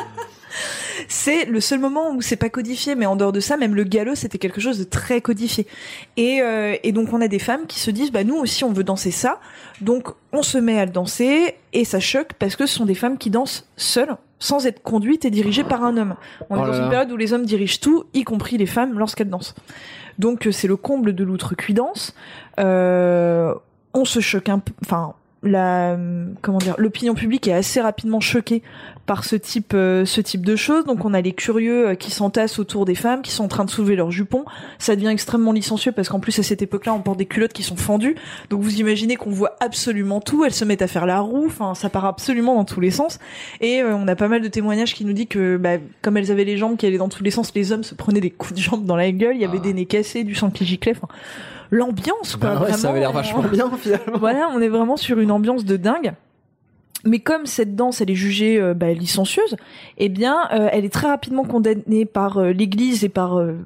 C'est 1.08 1.44
le 1.44 1.60
seul 1.60 1.80
moment 1.80 2.12
où 2.12 2.22
c'est 2.22 2.36
pas 2.36 2.48
codifié, 2.48 2.94
mais 2.94 3.04
en 3.06 3.14
dehors 3.16 3.32
de 3.32 3.40
ça, 3.40 3.56
même 3.56 3.74
le 3.74 3.84
galop, 3.84 4.14
c'était 4.14 4.38
quelque 4.38 4.60
chose 4.60 4.78
de 4.78 4.84
très 4.84 5.20
codifié. 5.20 5.66
Et, 6.16 6.40
euh, 6.40 6.76
et 6.82 6.92
donc 6.92 7.12
on 7.12 7.20
a 7.20 7.28
des 7.28 7.38
femmes 7.38 7.66
qui 7.66 7.78
se 7.78 7.90
disent, 7.90 8.10
bah 8.10 8.24
nous 8.24 8.36
aussi 8.36 8.64
on 8.64 8.72
veut 8.72 8.84
danser 8.84 9.10
ça, 9.10 9.40
donc 9.80 10.08
on 10.32 10.42
se 10.42 10.56
met 10.56 10.78
à 10.78 10.86
le 10.86 10.92
danser 10.92 11.56
et 11.72 11.84
ça 11.84 12.00
choque 12.00 12.32
parce 12.38 12.56
que 12.56 12.66
ce 12.66 12.74
sont 12.76 12.86
des 12.86 12.94
femmes 12.94 13.18
qui 13.18 13.28
dansent 13.30 13.68
seules, 13.76 14.16
sans 14.38 14.66
être 14.66 14.82
conduites 14.82 15.24
et 15.24 15.30
dirigées 15.30 15.64
par 15.64 15.84
un 15.84 15.96
homme. 15.96 16.14
On 16.48 16.56
Oh 16.56 16.62
est 16.62 16.66
dans 16.66 16.72
là 16.72 16.76
une 16.78 16.82
là. 16.84 16.88
période 16.90 17.12
où 17.12 17.16
les 17.16 17.32
hommes 17.32 17.44
dirigent 17.46 17.78
tout, 17.80 18.04
y 18.14 18.22
compris 18.24 18.56
les 18.56 18.66
femmes 18.66 18.98
lorsqu'elles 18.98 19.30
dansent. 19.30 19.54
Donc 20.18 20.46
euh, 20.46 20.52
c'est 20.52 20.68
le 20.68 20.76
comble 20.76 21.14
de 21.14 21.24
l'outrecuidance. 21.24 22.14
Euh, 22.58 23.54
on 23.92 24.04
se 24.04 24.20
choque 24.20 24.48
un 24.48 24.58
peu, 24.58 24.72
enfin 24.84 25.14
la 25.44 25.96
comment 26.42 26.58
dire 26.58 26.74
l'opinion 26.78 27.14
publique 27.14 27.46
est 27.48 27.52
assez 27.52 27.80
rapidement 27.80 28.20
choquée 28.20 28.62
par 29.06 29.24
ce 29.24 29.36
type 29.36 29.72
euh, 29.74 30.04
ce 30.04 30.20
type 30.20 30.44
de 30.44 30.56
choses. 30.56 30.84
Donc 30.84 31.04
on 31.04 31.14
a 31.14 31.20
les 31.20 31.32
curieux 31.32 31.88
euh, 31.88 31.94
qui 31.94 32.10
s'entassent 32.10 32.58
autour 32.58 32.84
des 32.84 32.94
femmes 32.94 33.22
qui 33.22 33.30
sont 33.30 33.44
en 33.44 33.48
train 33.48 33.64
de 33.64 33.70
soulever 33.70 33.96
leurs 33.96 34.10
jupons. 34.10 34.44
Ça 34.78 34.96
devient 34.96 35.08
extrêmement 35.08 35.52
licencieux 35.52 35.92
parce 35.92 36.08
qu'en 36.08 36.20
plus 36.20 36.38
à 36.38 36.42
cette 36.42 36.62
époque-là 36.62 36.94
on 36.94 37.00
porte 37.00 37.18
des 37.18 37.26
culottes 37.26 37.52
qui 37.52 37.62
sont 37.62 37.76
fendues. 37.76 38.16
Donc 38.50 38.62
vous 38.62 38.80
imaginez 38.80 39.16
qu'on 39.16 39.30
voit 39.30 39.56
absolument 39.60 40.20
tout. 40.20 40.44
Elles 40.44 40.54
se 40.54 40.64
mettent 40.64 40.82
à 40.82 40.88
faire 40.88 41.06
la 41.06 41.20
roue. 41.20 41.46
Enfin 41.46 41.74
ça 41.74 41.90
part 41.90 42.06
absolument 42.06 42.54
dans 42.54 42.64
tous 42.64 42.80
les 42.80 42.90
sens. 42.90 43.18
Et 43.60 43.82
euh, 43.82 43.94
on 43.94 44.08
a 44.08 44.16
pas 44.16 44.28
mal 44.28 44.40
de 44.40 44.48
témoignages 44.48 44.94
qui 44.94 45.04
nous 45.04 45.12
dit 45.12 45.26
que 45.26 45.56
bah, 45.56 45.76
comme 46.02 46.16
elles 46.16 46.30
avaient 46.30 46.44
les 46.44 46.56
jambes 46.56 46.76
qui 46.76 46.86
allaient 46.86 46.98
dans 46.98 47.08
tous 47.08 47.22
les 47.22 47.30
sens 47.30 47.52
les 47.54 47.72
hommes 47.72 47.84
se 47.84 47.94
prenaient 47.94 48.20
des 48.20 48.30
coups 48.30 48.54
de 48.54 48.60
jambes 48.60 48.84
dans 48.84 48.96
la 48.96 49.10
gueule. 49.12 49.36
Il 49.36 49.42
y 49.42 49.44
avait 49.44 49.58
Ah. 49.58 49.66
des 49.66 49.74
nez 49.74 49.86
cassés 49.86 50.24
du 50.24 50.34
sang 50.34 50.50
qui 50.50 50.64
giclait. 50.64 50.94
Enfin 50.96 51.08
l'ambiance 51.74 52.36
quoi 52.36 52.54
Bah 52.54 52.62
ouais, 52.62 52.72
ça 52.72 52.90
avait 52.90 53.00
l'air 53.00 53.12
vachement 53.12 53.42
bien 53.42 53.70
finalement. 53.76 54.18
voilà, 54.18 54.48
on 54.52 54.60
est 54.60 54.68
vraiment 54.68 54.96
sur 54.96 55.18
une 55.18 55.30
ambiance 55.30 55.64
de 55.64 55.76
dingue. 55.76 56.14
Mais 57.06 57.18
comme 57.18 57.44
cette 57.44 57.76
danse, 57.76 58.00
elle 58.00 58.10
est 58.10 58.14
jugée 58.14 58.58
euh, 58.58 58.72
bah, 58.72 58.92
licencieuse, 58.92 59.56
eh 59.98 60.08
bien, 60.08 60.48
euh, 60.52 60.68
elle 60.72 60.86
est 60.86 60.92
très 60.92 61.08
rapidement 61.08 61.44
condamnée 61.44 62.06
par 62.06 62.38
euh, 62.38 62.52
l'Église 62.52 63.04
et 63.04 63.10
par 63.10 63.38
euh, 63.38 63.58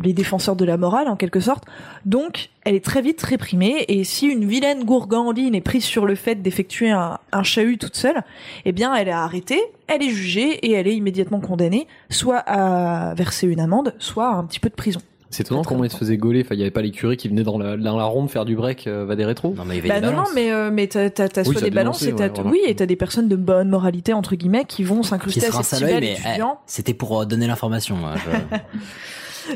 les 0.00 0.12
défenseurs 0.12 0.54
de 0.54 0.64
la 0.64 0.76
morale, 0.76 1.08
en 1.08 1.16
quelque 1.16 1.40
sorte. 1.40 1.64
Donc, 2.04 2.50
elle 2.64 2.76
est 2.76 2.84
très 2.84 3.02
vite 3.02 3.20
réprimée. 3.20 3.84
Et 3.88 4.04
si 4.04 4.26
une 4.26 4.44
vilaine 4.44 4.84
gourgandine 4.84 5.56
est 5.56 5.60
prise 5.60 5.84
sur 5.84 6.06
le 6.06 6.14
fait 6.14 6.36
d'effectuer 6.36 6.90
un, 6.90 7.18
un 7.32 7.42
chahut 7.42 7.78
toute 7.78 7.96
seule, 7.96 8.22
eh 8.64 8.70
bien, 8.70 8.94
elle 8.94 9.08
est 9.08 9.12
arrêtée, 9.12 9.60
elle 9.88 10.02
est 10.02 10.10
jugée 10.10 10.64
et 10.64 10.72
elle 10.72 10.86
est 10.86 10.94
immédiatement 10.94 11.40
condamnée, 11.40 11.88
soit 12.10 12.38
à 12.46 13.14
verser 13.14 13.48
une 13.48 13.60
amende, 13.60 13.94
soit 13.98 14.28
à 14.28 14.34
un 14.34 14.44
petit 14.44 14.60
peu 14.60 14.68
de 14.68 14.74
prison. 14.74 15.00
C'est 15.34 15.42
étonnant 15.42 15.62
Très 15.62 15.68
comment 15.74 15.84
ils 15.84 15.90
se 15.90 15.96
faisaient 15.96 16.16
gauler. 16.16 16.42
Enfin, 16.44 16.54
il 16.54 16.58
y 16.58 16.62
avait 16.62 16.70
pas 16.70 16.80
l'écurie 16.82 17.16
qui 17.16 17.28
venait 17.28 17.42
dans 17.42 17.58
la, 17.58 17.76
dans 17.76 17.96
la 17.96 18.04
ronde 18.04 18.30
faire 18.30 18.44
du 18.44 18.54
break, 18.56 18.86
euh, 18.86 19.04
va 19.04 19.16
des 19.16 19.24
rétros. 19.24 19.52
non 19.56 19.64
mais 19.64 19.74
il 19.74 19.76
y 19.76 19.80
avait 19.80 19.88
Bah 19.88 19.94
des 20.00 20.06
non, 20.06 20.12
non, 20.12 20.16
balances. 20.18 20.32
mais, 20.34 20.52
euh, 20.52 20.70
mais 20.72 20.86
t'as, 20.86 21.10
t'as, 21.10 21.28
t'as 21.28 21.42
Oui, 21.42 21.52
soit 21.52 21.62
des 21.62 21.70
balances 21.70 22.02
et 22.02 22.12
t'as, 22.14 22.26
ouais, 22.26 22.30
oui, 22.36 22.38
remarque. 22.40 22.58
et 22.68 22.74
t'as 22.76 22.86
des 22.86 22.96
personnes 22.96 23.28
de 23.28 23.36
bonne 23.36 23.68
moralité, 23.68 24.12
entre 24.12 24.36
guillemets, 24.36 24.64
qui 24.66 24.84
vont 24.84 25.02
s'incruster 25.02 25.40
à 25.46 25.50
ces 25.50 25.56
rince 25.56 25.72
à 25.72 25.76
petits 25.78 25.84
mais 26.00 26.16
eh, 26.38 26.42
c'était 26.66 26.94
pour 26.94 27.20
euh, 27.20 27.24
donner 27.24 27.46
l'information. 27.46 27.96
je- 28.16 28.58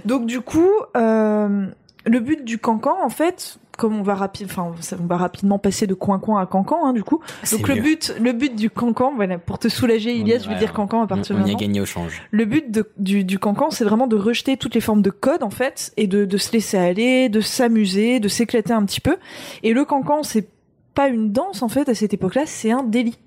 Donc, 0.04 0.26
du 0.26 0.40
coup, 0.40 0.68
euh, 0.96 1.66
le 2.04 2.20
but 2.20 2.44
du 2.44 2.58
cancan, 2.58 2.96
en 3.02 3.08
fait, 3.08 3.58
comme 3.78 3.98
on 3.98 4.02
va 4.02 4.14
rapide, 4.14 4.48
enfin, 4.50 4.70
on 5.00 5.06
va 5.06 5.16
rapidement 5.16 5.58
passer 5.58 5.86
de 5.86 5.94
coin-coin 5.94 6.38
à 6.42 6.44
cancan, 6.46 6.84
hein, 6.84 6.92
du 6.92 7.02
coup. 7.02 7.20
C'est 7.44 7.56
Donc, 7.56 7.68
le 7.68 7.76
mieux. 7.76 7.82
but, 7.82 8.14
le 8.20 8.32
but 8.32 8.54
du 8.54 8.68
cancan, 8.68 9.14
voilà, 9.16 9.38
pour 9.38 9.58
te 9.58 9.68
soulager, 9.68 10.10
On 10.12 10.16
Ilias, 10.20 10.40
je 10.40 10.48
vais 10.48 10.54
ouais, 10.54 10.58
dire 10.58 10.72
cancan 10.74 11.00
à 11.00 11.04
on, 11.04 11.06
partir 11.06 11.36
de 11.36 11.42
on 11.42 11.46
y 11.46 11.52
a 11.52 11.54
gagné 11.54 11.80
au 11.80 11.86
change. 11.86 12.20
Le 12.30 12.44
but 12.44 12.70
de- 12.70 12.90
du, 12.98 13.24
du 13.24 13.38
cancan, 13.38 13.70
c'est 13.70 13.84
vraiment 13.84 14.06
de 14.06 14.16
rejeter 14.16 14.56
toutes 14.58 14.74
les 14.74 14.82
formes 14.82 15.00
de 15.00 15.10
code, 15.10 15.42
en 15.42 15.50
fait, 15.50 15.92
et 15.96 16.06
de, 16.06 16.26
de 16.26 16.36
se 16.36 16.52
laisser 16.52 16.76
aller, 16.76 17.28
de 17.30 17.40
s'amuser, 17.40 18.20
de 18.20 18.28
s'éclater 18.28 18.72
un 18.74 18.84
petit 18.84 19.00
peu. 19.00 19.16
Et 19.62 19.72
le 19.72 19.84
cancan, 19.86 20.22
c'est 20.24 20.48
pas 20.94 21.08
une 21.08 21.32
danse, 21.32 21.62
en 21.62 21.68
fait, 21.68 21.88
à 21.88 21.94
cette 21.94 22.12
époque-là, 22.12 22.42
c'est 22.44 22.72
un 22.72 22.82
délit. 22.82 23.18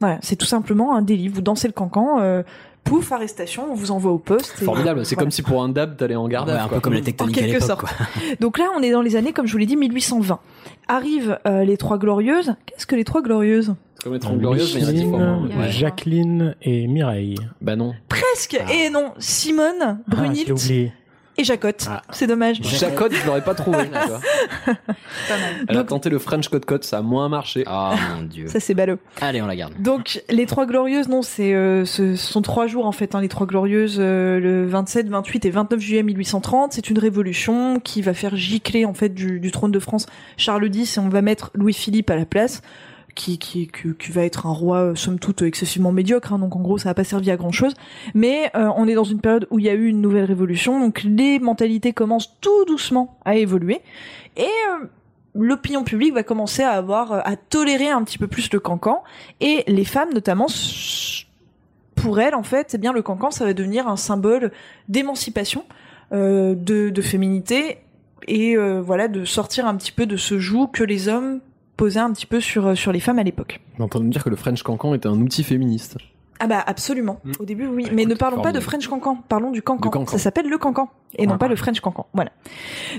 Voilà, 0.00 0.18
c'est 0.22 0.34
tout 0.36 0.46
simplement 0.46 0.96
un 0.96 1.02
délit. 1.02 1.28
Vous 1.28 1.42
dansez 1.42 1.68
le 1.68 1.72
cancan, 1.74 2.18
euh, 2.20 2.42
pouf, 2.84 3.12
arrestation, 3.12 3.66
on 3.70 3.74
vous 3.74 3.90
envoie 3.90 4.12
au 4.12 4.18
poste. 4.18 4.54
et- 4.60 4.64
Formidable. 4.64 5.04
C'est 5.06 5.14
voilà. 5.14 5.24
comme 5.26 5.30
si 5.30 5.42
pour 5.42 5.62
un 5.62 5.68
dab, 5.68 5.96
t'allais 5.96 6.16
en 6.16 6.28
garde. 6.28 6.48
Ouais, 6.48 6.54
à 6.54 6.64
un 6.64 6.68
quoi. 6.68 6.76
peu 6.78 6.80
comme 6.82 6.92
la 6.94 7.00
tectonique 7.00 7.38
à 7.38 7.40
quelque 7.42 7.52
l'époque, 7.54 7.66
sorte. 7.68 7.80
quoi. 7.80 7.90
Donc 8.40 8.58
là, 8.58 8.66
on 8.76 8.82
est 8.82 8.90
dans 8.90 9.02
les 9.02 9.16
années, 9.16 9.32
comme 9.32 9.46
je 9.46 9.52
vous 9.52 9.58
l'ai 9.58 9.66
dit, 9.66 9.76
1820. 9.76 10.38
Arrivent 10.88 11.38
euh, 11.46 11.64
les 11.64 11.76
Trois 11.76 11.98
Glorieuses. 11.98 12.54
Qu'est-ce 12.66 12.86
que 12.86 12.96
les 12.96 13.04
Trois 13.04 13.22
Glorieuses? 13.22 13.74
C'est 13.96 14.04
comme 14.04 14.14
les 14.14 14.18
30 14.18 14.38
glorieuses, 14.38 14.74
mais 14.74 14.80
il 14.80 14.82
y 14.82 14.86
en 14.86 14.88
a 14.88 14.92
Micheline, 14.92 15.10
différents. 15.12 15.60
Ouais. 15.62 15.70
Jacqueline 15.70 16.56
et 16.62 16.88
Mireille. 16.88 17.36
Bah 17.60 17.76
non. 17.76 17.94
Presque 18.08 18.60
Ah. 18.60 18.72
Et 18.72 18.90
non, 18.90 19.12
Simone, 19.18 20.00
Ah, 20.10 20.16
et 21.36 21.44
Jacotte. 21.44 21.86
Ah. 21.88 22.02
C'est 22.10 22.26
dommage. 22.26 22.62
Chacotte, 22.62 23.12
je 23.14 23.26
l'aurais 23.26 23.42
pas 23.42 23.54
trouvé. 23.54 23.78
Pas 24.66 24.72
mal. 25.28 25.64
Elle 25.68 25.76
a 25.76 25.84
tenté 25.84 26.10
le 26.10 26.18
French 26.18 26.48
Code 26.48 26.64
Code, 26.64 26.84
ça 26.84 26.98
a 26.98 27.02
moins 27.02 27.28
marché. 27.28 27.64
Oh 27.70 27.92
mon 28.14 28.22
dieu. 28.22 28.48
ça, 28.48 28.60
c'est 28.60 28.74
ballot. 28.74 28.98
Allez, 29.20 29.40
on 29.40 29.46
la 29.46 29.56
garde. 29.56 29.74
Donc 29.80 30.22
les 30.28 30.46
Trois 30.46 30.66
Glorieuses, 30.66 31.08
non, 31.08 31.22
c'est 31.22 31.54
euh, 31.54 31.84
ce 31.84 32.16
sont 32.16 32.42
trois 32.42 32.66
jours 32.66 32.86
en 32.86 32.92
fait. 32.92 33.14
Hein, 33.14 33.20
les 33.20 33.28
Trois 33.28 33.46
Glorieuses, 33.46 33.96
euh, 33.98 34.38
le 34.38 34.66
27, 34.66 35.08
28 35.08 35.44
et 35.46 35.50
29 35.50 35.80
juillet 35.80 36.02
1830. 36.02 36.72
C'est 36.72 36.90
une 36.90 36.98
révolution 36.98 37.80
qui 37.80 38.02
va 38.02 38.14
faire 38.14 38.36
gicler 38.36 38.84
en 38.84 38.94
fait 38.94 39.10
du, 39.10 39.40
du 39.40 39.50
trône 39.50 39.72
de 39.72 39.78
France 39.78 40.06
Charles 40.36 40.74
X 40.74 40.96
et 40.96 41.00
on 41.00 41.08
va 41.08 41.22
mettre 41.22 41.50
Louis 41.54 41.72
Philippe 41.72 42.10
à 42.10 42.16
la 42.16 42.26
place. 42.26 42.62
Qui, 43.14 43.38
qui, 43.38 43.68
qui, 43.68 44.10
va 44.10 44.24
être 44.24 44.46
un 44.46 44.52
roi 44.52 44.78
euh, 44.78 44.94
somme 44.94 45.18
toute 45.18 45.42
excessivement 45.42 45.92
médiocre, 45.92 46.32
hein, 46.32 46.38
donc 46.38 46.56
en 46.56 46.60
gros 46.60 46.78
ça 46.78 46.88
n'a 46.88 46.94
pas 46.94 47.04
servi 47.04 47.30
à 47.30 47.36
grand 47.36 47.52
chose. 47.52 47.74
Mais 48.14 48.50
euh, 48.56 48.70
on 48.76 48.88
est 48.88 48.94
dans 48.94 49.04
une 49.04 49.20
période 49.20 49.46
où 49.50 49.58
il 49.58 49.66
y 49.66 49.68
a 49.68 49.74
eu 49.74 49.86
une 49.86 50.00
nouvelle 50.00 50.24
révolution, 50.24 50.80
donc 50.80 51.02
les 51.02 51.38
mentalités 51.38 51.92
commencent 51.92 52.38
tout 52.40 52.64
doucement 52.66 53.18
à 53.26 53.36
évoluer 53.36 53.82
et 54.38 54.42
euh, 54.42 54.86
l'opinion 55.34 55.84
publique 55.84 56.14
va 56.14 56.22
commencer 56.22 56.62
à 56.62 56.70
avoir 56.70 57.12
à 57.12 57.36
tolérer 57.36 57.90
un 57.90 58.02
petit 58.02 58.16
peu 58.16 58.28
plus 58.28 58.50
le 58.50 58.60
cancan 58.60 59.02
et 59.40 59.62
les 59.66 59.84
femmes 59.84 60.14
notamment 60.14 60.46
pour 61.94 62.18
elles 62.18 62.34
en 62.34 62.42
fait 62.42 62.72
eh 62.74 62.78
bien 62.78 62.94
le 62.94 63.02
cancan 63.02 63.30
ça 63.30 63.44
va 63.44 63.52
devenir 63.52 63.88
un 63.88 63.96
symbole 63.96 64.52
d'émancipation 64.88 65.64
de, 66.10 66.54
de 66.54 67.02
féminité 67.02 67.78
et 68.28 68.56
voilà 68.56 69.08
de 69.08 69.24
sortir 69.24 69.66
un 69.66 69.76
petit 69.76 69.92
peu 69.92 70.04
de 70.04 70.18
ce 70.18 70.38
joug 70.38 70.68
que 70.72 70.84
les 70.84 71.08
hommes 71.08 71.40
posaient 71.82 71.98
un 71.98 72.12
petit 72.12 72.26
peu 72.26 72.38
sur 72.38 72.78
sur 72.78 72.92
les 72.92 73.00
femmes 73.00 73.18
à 73.18 73.24
l'époque. 73.24 73.60
On 73.80 73.82
entend 73.82 73.98
me 73.98 74.08
dire 74.08 74.22
que 74.22 74.30
le 74.30 74.36
French 74.36 74.62
Cancan 74.62 74.94
était 74.94 75.08
un 75.08 75.20
outil 75.20 75.42
féministe. 75.42 75.98
Ah 76.38 76.46
bah 76.46 76.62
absolument. 76.64 77.18
Mm. 77.24 77.32
Au 77.40 77.44
début 77.44 77.66
oui, 77.66 77.84
Bah, 77.86 77.90
mais 77.92 78.04
ne 78.04 78.14
parlons 78.14 78.40
pas 78.40 78.52
de. 78.52 78.60
French 78.60 78.86
cancan, 78.86 79.16
parlons 79.28 79.50
du 79.50 79.62
cancan. 79.62 79.88
Du 79.88 79.90
cancan. 79.90 80.12
Ça 80.12 80.18
s'appelle 80.18 80.48
le 80.48 80.58
cancan 80.58 80.88
et 81.18 81.26
non 81.26 81.38
pas 81.38 81.48
le 81.48 81.56
French 81.56 81.80
cancan. 81.80 82.06
Voilà. 82.14 82.30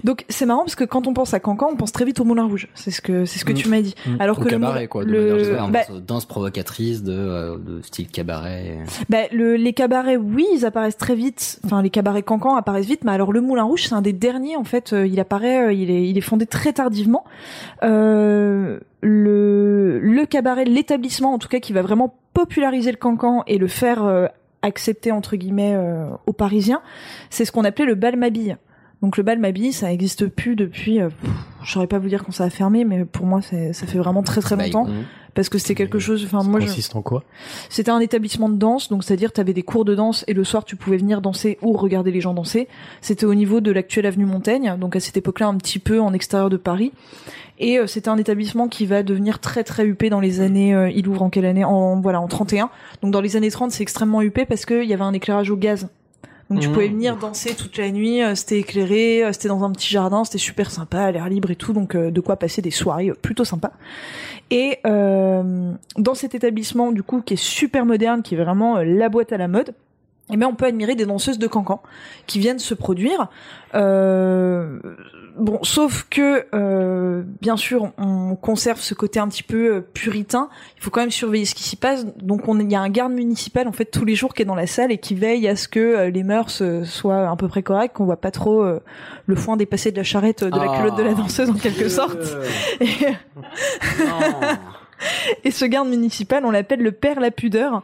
Donc 0.03 0.25
c'est 0.29 0.45
marrant 0.45 0.61
parce 0.63 0.75
que 0.75 0.83
quand 0.83 1.07
on 1.07 1.13
pense 1.13 1.33
à 1.33 1.39
cancan, 1.39 1.69
on 1.71 1.75
pense 1.75 1.91
très 1.91 2.05
vite 2.05 2.19
au 2.19 2.23
Moulin 2.25 2.45
Rouge. 2.45 2.67
C'est 2.75 2.91
ce 2.91 3.01
que 3.01 3.25
c'est 3.25 3.39
ce 3.39 3.45
que 3.45 3.51
Mm. 3.53 3.55
tu 3.55 3.69
m'as 3.69 3.81
dit. 3.81 3.95
Mm. 4.05 4.15
Alors 4.19 4.39
Au 4.39 4.41
que 4.43 4.49
cabaret, 4.49 4.81
le, 4.83 4.87
quoi, 4.87 5.05
de 5.05 5.11
le- 5.11 5.43
générale. 5.43 5.71
bah, 5.71 5.79
danses 6.05 6.25
provocatrices 6.25 7.03
de, 7.03 7.13
euh, 7.13 7.57
de 7.57 7.81
style 7.81 8.07
cabaret. 8.07 8.79
bah, 9.09 9.19
le- 9.31 9.55
les 9.55 9.73
cabarets, 9.73 10.15
oui, 10.17 10.45
ils 10.53 10.65
apparaissent 10.65 10.97
très 10.97 11.15
vite. 11.15 11.59
Enfin, 11.65 11.81
les 11.81 11.89
cabarets 11.89 12.23
cancans 12.23 12.55
apparaissent 12.55 12.85
vite, 12.87 13.03
mais 13.03 13.11
alors 13.11 13.31
le 13.33 13.41
Moulin 13.41 13.63
Rouge, 13.63 13.83
c'est 13.87 13.95
un 13.95 14.01
des 14.01 14.13
derniers 14.13 14.55
en 14.57 14.63
fait. 14.63 14.93
Euh, 14.93 15.07
il 15.07 15.19
apparaît, 15.19 15.67
euh, 15.67 15.73
il 15.73 15.89
est, 15.89 16.07
il 16.07 16.17
est 16.17 16.21
fondé 16.21 16.45
très 16.45 16.73
tardivement. 16.73 17.23
Euh, 17.83 18.79
le, 19.01 19.99
le 19.99 20.25
cabaret, 20.25 20.65
l'établissement 20.65 21.33
en 21.33 21.37
tout 21.39 21.47
cas, 21.49 21.59
qui 21.59 21.73
va 21.73 21.81
vraiment 21.81 22.15
populariser 22.33 22.91
le 22.91 22.97
cancan 22.97 23.43
et 23.47 23.57
le 23.57 23.67
faire 23.67 24.03
euh, 24.03 24.27
accepter 24.63 25.11
entre 25.11 25.35
guillemets 25.35 25.75
euh, 25.75 26.09
aux 26.25 26.33
Parisiens, 26.33 26.81
c'est 27.29 27.45
ce 27.45 27.51
qu'on 27.51 27.63
appelait 27.65 27.85
le 27.85 27.95
bal 27.95 28.17
Mabille. 28.17 28.57
Donc 29.03 29.17
le 29.17 29.23
bal 29.23 29.37
Mabille, 29.37 29.73
ça 29.73 29.87
n'existe 29.87 30.27
plus 30.27 30.55
depuis. 30.55 30.99
Euh, 31.01 31.09
je 31.63 31.71
saurais 31.71 31.87
pas 31.87 31.99
vous 31.99 32.07
dire 32.07 32.23
quand 32.23 32.31
ça 32.31 32.45
a 32.45 32.49
fermé, 32.49 32.85
mais 32.85 33.05
pour 33.05 33.25
moi, 33.25 33.41
ça 33.41 33.85
fait 33.85 33.97
vraiment 33.99 34.23
très 34.23 34.41
très 34.41 34.55
Bah, 34.55 34.63
longtemps 34.65 34.87
parce 35.35 35.49
que 35.49 35.57
c'était 35.57 35.75
quelque 35.75 35.99
chose. 35.99 36.23
Enfin, 36.25 36.43
moi, 36.43 36.59
je, 36.59 36.97
en 36.97 37.01
quoi 37.01 37.23
c'était 37.69 37.91
un 37.91 37.99
établissement 37.99 38.47
de 38.49 38.55
danse, 38.55 38.87
donc 38.89 39.03
c'est-à-dire 39.03 39.33
tu 39.33 39.41
avais 39.41 39.51
des 39.53 39.63
cours 39.63 39.83
de 39.83 39.93
danse 39.93 40.23
et 40.27 40.33
le 40.33 40.43
soir 40.43 40.63
tu 40.63 40.75
pouvais 40.77 40.97
venir 40.97 41.21
danser 41.21 41.57
ou 41.61 41.73
regarder 41.73 42.11
les 42.11 42.21
gens 42.21 42.33
danser. 42.33 42.67
C'était 43.01 43.25
au 43.25 43.33
niveau 43.35 43.59
de 43.59 43.71
l'actuelle 43.71 44.05
avenue 44.05 44.25
Montaigne, 44.25 44.75
donc 44.79 44.95
à 44.95 44.99
cette 45.01 45.17
époque-là 45.17 45.47
un 45.47 45.57
petit 45.57 45.79
peu 45.79 45.99
en 45.99 46.13
extérieur 46.13 46.49
de 46.49 46.57
Paris. 46.57 46.93
Et 47.59 47.79
euh, 47.79 47.87
c'était 47.87 48.09
un 48.09 48.17
établissement 48.17 48.67
qui 48.69 48.85
va 48.85 49.03
devenir 49.03 49.39
très 49.39 49.63
très 49.65 49.85
huppé 49.85 50.09
dans 50.09 50.19
les 50.21 50.39
années. 50.39 50.73
euh, 50.73 50.89
il 50.89 51.07
ouvre 51.09 51.23
en 51.23 51.29
quelle 51.29 51.45
année? 51.45 51.65
En 51.65 51.99
voilà 51.99 52.21
en 52.21 52.27
31. 52.27 52.69
Donc 53.01 53.11
dans 53.11 53.21
les 53.21 53.35
années 53.35 53.51
30 53.51 53.71
c'est 53.71 53.83
extrêmement 53.83 54.21
huppé 54.21 54.45
parce 54.45 54.65
qu'il 54.65 54.85
y 54.85 54.93
avait 54.93 55.03
un 55.03 55.13
éclairage 55.13 55.49
au 55.49 55.57
gaz. 55.57 55.89
Donc 56.49 56.59
tu 56.59 56.67
Mmh. 56.67 56.71
pouvais 56.71 56.87
venir 56.89 57.17
danser 57.17 57.55
toute 57.55 57.77
la 57.77 57.89
nuit, 57.89 58.21
euh, 58.21 58.35
c'était 58.35 58.59
éclairé, 58.59 59.23
euh, 59.23 59.31
c'était 59.31 59.47
dans 59.47 59.63
un 59.63 59.71
petit 59.71 59.89
jardin, 59.89 60.23
c'était 60.23 60.37
super 60.37 60.71
sympa, 60.71 60.99
à 60.99 61.11
l'air 61.11 61.27
libre 61.29 61.51
et 61.51 61.55
tout, 61.55 61.73
donc 61.73 61.95
euh, 61.95 62.11
de 62.11 62.21
quoi 62.21 62.35
passer 62.35 62.61
des 62.61 62.71
soirées 62.71 63.11
plutôt 63.21 63.45
sympas. 63.45 63.71
Et 64.51 64.79
euh, 64.85 65.71
dans 65.97 66.13
cet 66.13 66.35
établissement, 66.35 66.91
du 66.91 67.01
coup, 67.01 67.21
qui 67.21 67.35
est 67.35 67.43
super 67.43 67.85
moderne, 67.85 68.21
qui 68.21 68.35
est 68.35 68.37
vraiment 68.37 68.77
la 68.77 69.09
boîte 69.09 69.31
à 69.31 69.37
la 69.37 69.47
mode, 69.47 69.73
eh 70.31 70.37
bien, 70.37 70.47
on 70.47 70.55
peut 70.55 70.65
admirer 70.65 70.95
des 70.95 71.05
danseuses 71.05 71.39
de 71.39 71.47
cancan 71.47 71.81
qui 72.27 72.39
viennent 72.39 72.59
se 72.59 72.73
produire. 72.73 73.29
Euh, 73.75 74.79
bon, 75.37 75.59
sauf 75.63 76.07
que, 76.09 76.45
euh, 76.53 77.23
bien 77.41 77.57
sûr, 77.57 77.91
on 77.97 78.35
conserve 78.35 78.79
ce 78.79 78.93
côté 78.93 79.19
un 79.19 79.27
petit 79.27 79.43
peu 79.43 79.75
euh, 79.75 79.81
puritain. 79.81 80.49
Il 80.77 80.83
faut 80.83 80.89
quand 80.89 81.01
même 81.01 81.11
surveiller 81.11 81.45
ce 81.45 81.55
qui 81.55 81.63
s'y 81.63 81.75
passe. 81.75 82.05
Donc, 82.17 82.47
on, 82.47 82.59
il 82.59 82.71
y 82.71 82.75
a 82.75 82.81
un 82.81 82.89
garde 82.89 83.13
municipal 83.13 83.67
en 83.67 83.71
fait 83.71 83.85
tous 83.85 84.05
les 84.05 84.15
jours 84.15 84.33
qui 84.33 84.41
est 84.41 84.45
dans 84.45 84.55
la 84.55 84.67
salle 84.67 84.91
et 84.91 84.97
qui 84.97 85.15
veille 85.15 85.47
à 85.47 85.55
ce 85.55 85.67
que 85.67 85.79
euh, 85.79 86.09
les 86.09 86.23
mœurs 86.23 86.61
euh, 86.61 86.83
soient 86.83 87.29
à 87.29 87.35
peu 87.35 87.47
près 87.47 87.63
correctes, 87.63 87.95
qu'on 87.95 88.05
voit 88.05 88.21
pas 88.21 88.31
trop 88.31 88.63
euh, 88.63 88.79
le 89.25 89.35
foin 89.35 89.57
dépasser 89.57 89.91
de 89.91 89.97
la 89.97 90.03
charrette 90.03 90.43
de 90.43 90.57
la 90.57 90.71
Ah. 90.71 90.77
culotte 90.77 90.97
de 90.97 91.03
la 91.03 91.13
danseuse 91.13 91.49
en 91.49 91.53
quelque 91.53 91.89
sorte. 91.89 92.17
Et, 95.43 95.51
ce 95.51 95.65
garde 95.65 95.89
municipal, 95.89 96.45
on 96.45 96.51
l'appelle 96.51 96.81
le 96.81 96.91
père 96.91 97.19
la 97.19 97.31
pudeur. 97.31 97.83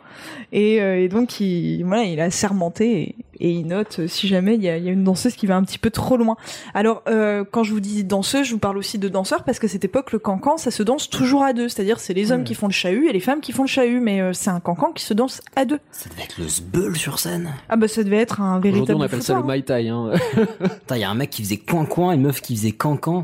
Et, 0.51 0.81
euh, 0.81 1.03
et 1.03 1.09
donc, 1.09 1.39
il, 1.39 1.83
voilà, 1.83 2.03
il 2.03 2.19
a 2.19 2.29
sermenté 2.31 3.01
et, 3.01 3.15
et 3.39 3.51
il 3.51 3.67
note 3.67 3.99
euh, 3.99 4.07
si 4.07 4.27
jamais 4.27 4.55
il 4.55 4.63
y 4.63 4.69
a, 4.69 4.77
il 4.77 4.83
y 4.83 4.89
a 4.89 4.91
une 4.91 5.03
danseuse 5.03 5.35
qui 5.35 5.47
va 5.47 5.55
un 5.55 5.63
petit 5.63 5.77
peu 5.77 5.89
trop 5.89 6.17
loin. 6.17 6.35
Alors, 6.73 7.03
euh, 7.07 7.43
quand 7.49 7.63
je 7.63 7.73
vous 7.73 7.79
dis 7.79 8.03
danseuse, 8.03 8.47
je 8.47 8.53
vous 8.53 8.59
parle 8.59 8.77
aussi 8.77 8.97
de 8.97 9.07
danseur 9.07 9.43
parce 9.43 9.59
que 9.59 9.67
cette 9.67 9.85
époque, 9.85 10.11
le 10.11 10.19
cancan, 10.19 10.57
ça 10.57 10.71
se 10.71 10.83
danse 10.83 11.09
toujours 11.09 11.43
à 11.43 11.53
deux. 11.53 11.69
C'est-à-dire, 11.69 11.99
c'est 11.99 12.13
les 12.13 12.31
hommes 12.31 12.43
qui 12.43 12.55
font 12.55 12.67
le 12.67 12.73
chahut 12.73 13.07
et 13.07 13.13
les 13.13 13.19
femmes 13.19 13.41
qui 13.41 13.51
font 13.51 13.63
le 13.63 13.67
chahut. 13.67 13.99
Mais 13.99 14.21
euh, 14.21 14.33
c'est 14.33 14.49
un 14.49 14.59
cancan 14.59 14.91
qui 14.91 15.03
se 15.03 15.13
danse 15.13 15.41
à 15.55 15.65
deux. 15.65 15.79
Ça 15.91 16.09
devait 16.09 16.23
être 16.23 16.37
le 16.37 16.47
sbeul 16.47 16.95
sur 16.95 17.19
scène. 17.19 17.53
Ah 17.69 17.75
bah, 17.75 17.87
ça 17.87 18.03
devait 18.03 18.17
être 18.17 18.41
un 18.41 18.59
Aujourd'hui, 18.59 18.71
véritable 18.71 18.99
on 18.99 19.03
appelle 19.03 19.23
ça 19.23 19.33
le 19.35 19.39
hein. 19.39 19.45
Mai 19.47 19.61
Tai. 19.61 19.87
Hein. 19.87 20.11
Il 20.91 20.97
y 20.97 21.03
a 21.03 21.09
un 21.09 21.15
mec 21.15 21.29
qui 21.29 21.43
faisait 21.43 21.57
coin-coin, 21.57 22.13
une 22.13 22.21
meuf 22.21 22.41
qui 22.41 22.55
faisait 22.55 22.71
cancan. 22.71 23.23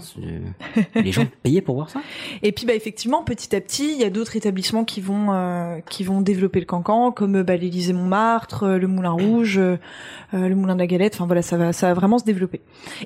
Les 0.95 1.11
gens 1.11 1.25
payaient 1.43 1.61
pour 1.61 1.75
voir 1.75 1.89
ça? 1.89 1.99
Et 2.41 2.51
puis 2.51 2.65
bah 2.65 2.73
effectivement 2.73 3.23
petit 3.23 3.53
à 3.55 3.61
petit 3.61 3.91
il 3.91 3.99
y 3.99 4.05
a 4.05 4.09
d'autres 4.09 4.35
établissements 4.35 4.85
qui 4.85 5.01
vont 5.01 5.33
euh, 5.33 5.79
qui 5.89 6.03
vont 6.03 6.21
développer 6.21 6.59
le 6.59 6.65
cancan 6.65 7.11
comme 7.11 7.43
bah, 7.43 7.57
l'Élysée 7.57 7.93
Montmartre, 7.93 8.67
le 8.67 8.87
Moulin 8.87 9.11
Rouge, 9.11 9.59
euh, 10.33 10.47
le 10.47 10.55
Moulin 10.55 10.75
de 10.75 10.79
la 10.79 10.87
Galette. 10.87 11.15
Enfin 11.15 11.25
voilà 11.25 11.41
ça 11.41 11.57
va 11.57 11.73
ça 11.73 11.87
va 11.87 11.93
vraiment 11.93 12.17
se 12.17 12.25
développer. 12.25 12.61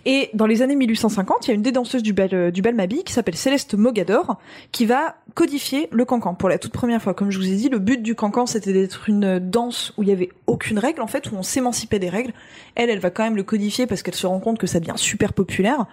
Et 0.05 0.29
dans 0.33 0.45
les 0.45 0.61
années 0.61 0.75
1850 0.75 1.47
il 1.47 1.49
y 1.49 1.51
a 1.51 1.55
une 1.55 1.61
des 1.61 1.71
danseuses 1.71 2.03
du 2.03 2.13
bal 2.13 2.29
euh, 2.33 2.51
du 2.51 2.61
qui 3.03 3.13
s'appelle 3.13 3.35
Céleste 3.35 3.75
Mogador 3.75 4.37
qui 4.71 4.85
va 4.85 5.15
codifier 5.35 5.87
le 5.91 6.05
cancan 6.05 6.35
pour 6.35 6.49
la 6.49 6.57
toute 6.57 6.73
première 6.73 7.01
fois. 7.01 7.13
Comme 7.13 7.31
je 7.31 7.37
vous 7.37 7.51
ai 7.51 7.55
dit 7.55 7.69
le 7.69 7.79
but 7.79 8.01
du 8.01 8.15
cancan 8.15 8.45
c'était 8.45 8.73
d'être 8.73 9.09
une 9.09 9.39
danse 9.39 9.93
où 9.97 10.03
il 10.03 10.09
y 10.09 10.11
avait 10.11 10.29
aucune 10.47 10.79
règle 10.79 11.01
en 11.01 11.07
fait 11.07 11.31
où 11.31 11.35
on 11.35 11.43
s'émancipait 11.43 11.99
des 11.99 12.09
règles. 12.09 12.33
Elle 12.75 12.89
elle 12.89 12.99
va 12.99 13.09
quand 13.09 13.23
même 13.23 13.35
le 13.35 13.43
codifier 13.43 13.87
parce 13.87 14.03
qu'elle 14.03 14.15
se 14.15 14.27
rend 14.27 14.39
compte 14.39 14.57
que 14.57 14.67
ça 14.67 14.79
devient 14.79 14.97
super 14.97 15.33
populaire. 15.33 15.85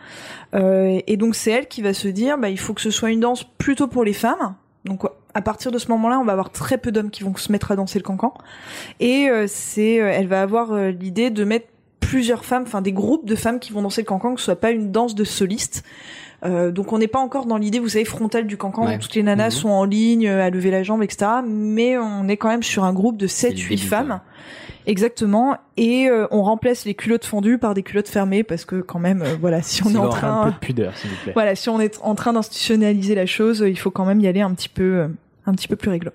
Euh, 0.55 1.01
et 1.07 1.17
donc 1.17 1.35
c'est 1.35 1.51
elle 1.51 1.69
qui 1.69 1.83
va 1.83 1.95
se 1.95 2.09
dire, 2.09 2.39
bah, 2.39 2.51
il 2.51 2.59
faut 2.59 2.75
que 2.75 2.81
ce 2.81 2.91
soit 2.91 3.11
une 3.11 3.21
danse 3.21 3.45
plutôt 3.45 3.87
pour 3.87 4.05
les 4.05 4.13
femmes. 4.13 4.55
Donc 4.85 5.05
à 5.37 5.43
partir 5.43 5.71
de 5.71 5.79
ce 5.79 5.89
moment-là, 5.89 6.19
on 6.19 6.25
va 6.25 6.33
avoir 6.33 6.51
très 6.51 6.79
peu 6.79 6.91
d'hommes 6.91 7.11
qui 7.11 7.23
vont 7.23 7.37
se 7.37 7.53
mettre 7.53 7.71
à 7.71 7.77
danser 7.77 7.99
le 7.99 8.05
cancan. 8.05 8.33
Et 9.01 9.29
euh, 9.29 9.45
c'est, 9.47 10.01
euh, 10.01 10.11
elle 10.11 10.29
va 10.29 10.41
avoir 10.41 10.73
euh, 10.73 10.91
l'idée 10.91 11.29
de 11.31 11.45
mettre 11.45 11.67
plusieurs 12.01 12.45
femmes, 12.45 12.63
enfin 12.67 12.81
des 12.83 12.93
groupes 12.93 13.27
de 13.27 13.35
femmes 13.37 13.59
qui 13.61 13.73
vont 13.73 13.83
danser 13.83 14.01
le 14.01 14.07
cancan, 14.07 14.35
que 14.35 14.41
ce 14.41 14.47
soit 14.47 14.57
pas 14.61 14.71
une 14.71 14.91
danse 14.93 15.15
de 15.15 15.25
soliste. 15.25 15.85
Euh, 16.45 16.71
donc 16.71 16.93
on 16.93 16.99
n'est 16.99 17.07
pas 17.09 17.19
encore 17.19 17.47
dans 17.47 17.57
l'idée, 17.57 17.79
vous 17.81 17.89
savez, 17.91 18.05
frontale 18.05 18.47
du 18.47 18.57
cancan, 18.57 18.87
Ouais. 18.87 18.97
où 18.97 18.99
toutes 18.99 19.15
les 19.15 19.23
nanas 19.23 19.47
Mhm. 19.47 19.51
sont 19.51 19.69
en 19.71 19.85
ligne, 19.85 20.27
euh, 20.29 20.45
à 20.45 20.49
lever 20.51 20.71
la 20.71 20.83
jambe, 20.83 21.03
etc. 21.03 21.27
Mais 21.47 21.99
on 21.99 22.29
est 22.29 22.37
quand 22.37 22.49
même 22.49 22.63
sur 22.63 22.85
un 22.85 22.93
groupe 22.93 23.17
de 23.19 23.27
C'est 23.27 23.51
le 23.51 23.57
7-8 23.57 23.69
début, 23.77 23.89
femmes. 23.89 24.21
Exactement. 24.87 25.57
Et 25.77 26.09
euh, 26.09 26.27
on 26.31 26.43
remplace 26.43 26.85
les 26.85 26.95
culottes 26.95 27.25
fendues 27.25 27.59
par 27.59 27.75
des 27.75 27.83
culottes 27.83 28.09
fermées 28.09 28.45
parce 28.45 28.65
que 28.65 28.77
quand 28.81 29.01
même, 29.01 29.23
euh, 29.23 29.35
voilà, 29.41 29.61
si 29.63 29.85
on 29.85 29.91
est 29.91 29.97
en 29.99 30.09
train... 30.09 30.43
Un 30.43 30.45
peu 30.45 30.51
de 30.53 30.59
pudeur, 30.59 30.97
s'il 30.97 31.11
vous 31.11 31.17
plaît. 31.25 31.33
Voilà, 31.35 31.55
si 31.57 31.69
on 31.69 31.81
est 31.81 31.99
en 32.03 32.15
train 32.15 32.33
d'institutionnaliser 32.35 33.15
la 33.17 33.27
chose, 33.27 33.65
il 33.67 33.79
faut 33.79 33.91
quand 33.91 34.05
même 34.05 34.21
y 34.21 34.29
aller 34.29 34.43
un 34.43 34.55
petit 34.55 34.69
peu, 34.69 35.09
un 35.47 35.53
petit 35.53 35.69
peu 35.69 35.77
plus 35.77 35.91
réglo. 35.91 36.11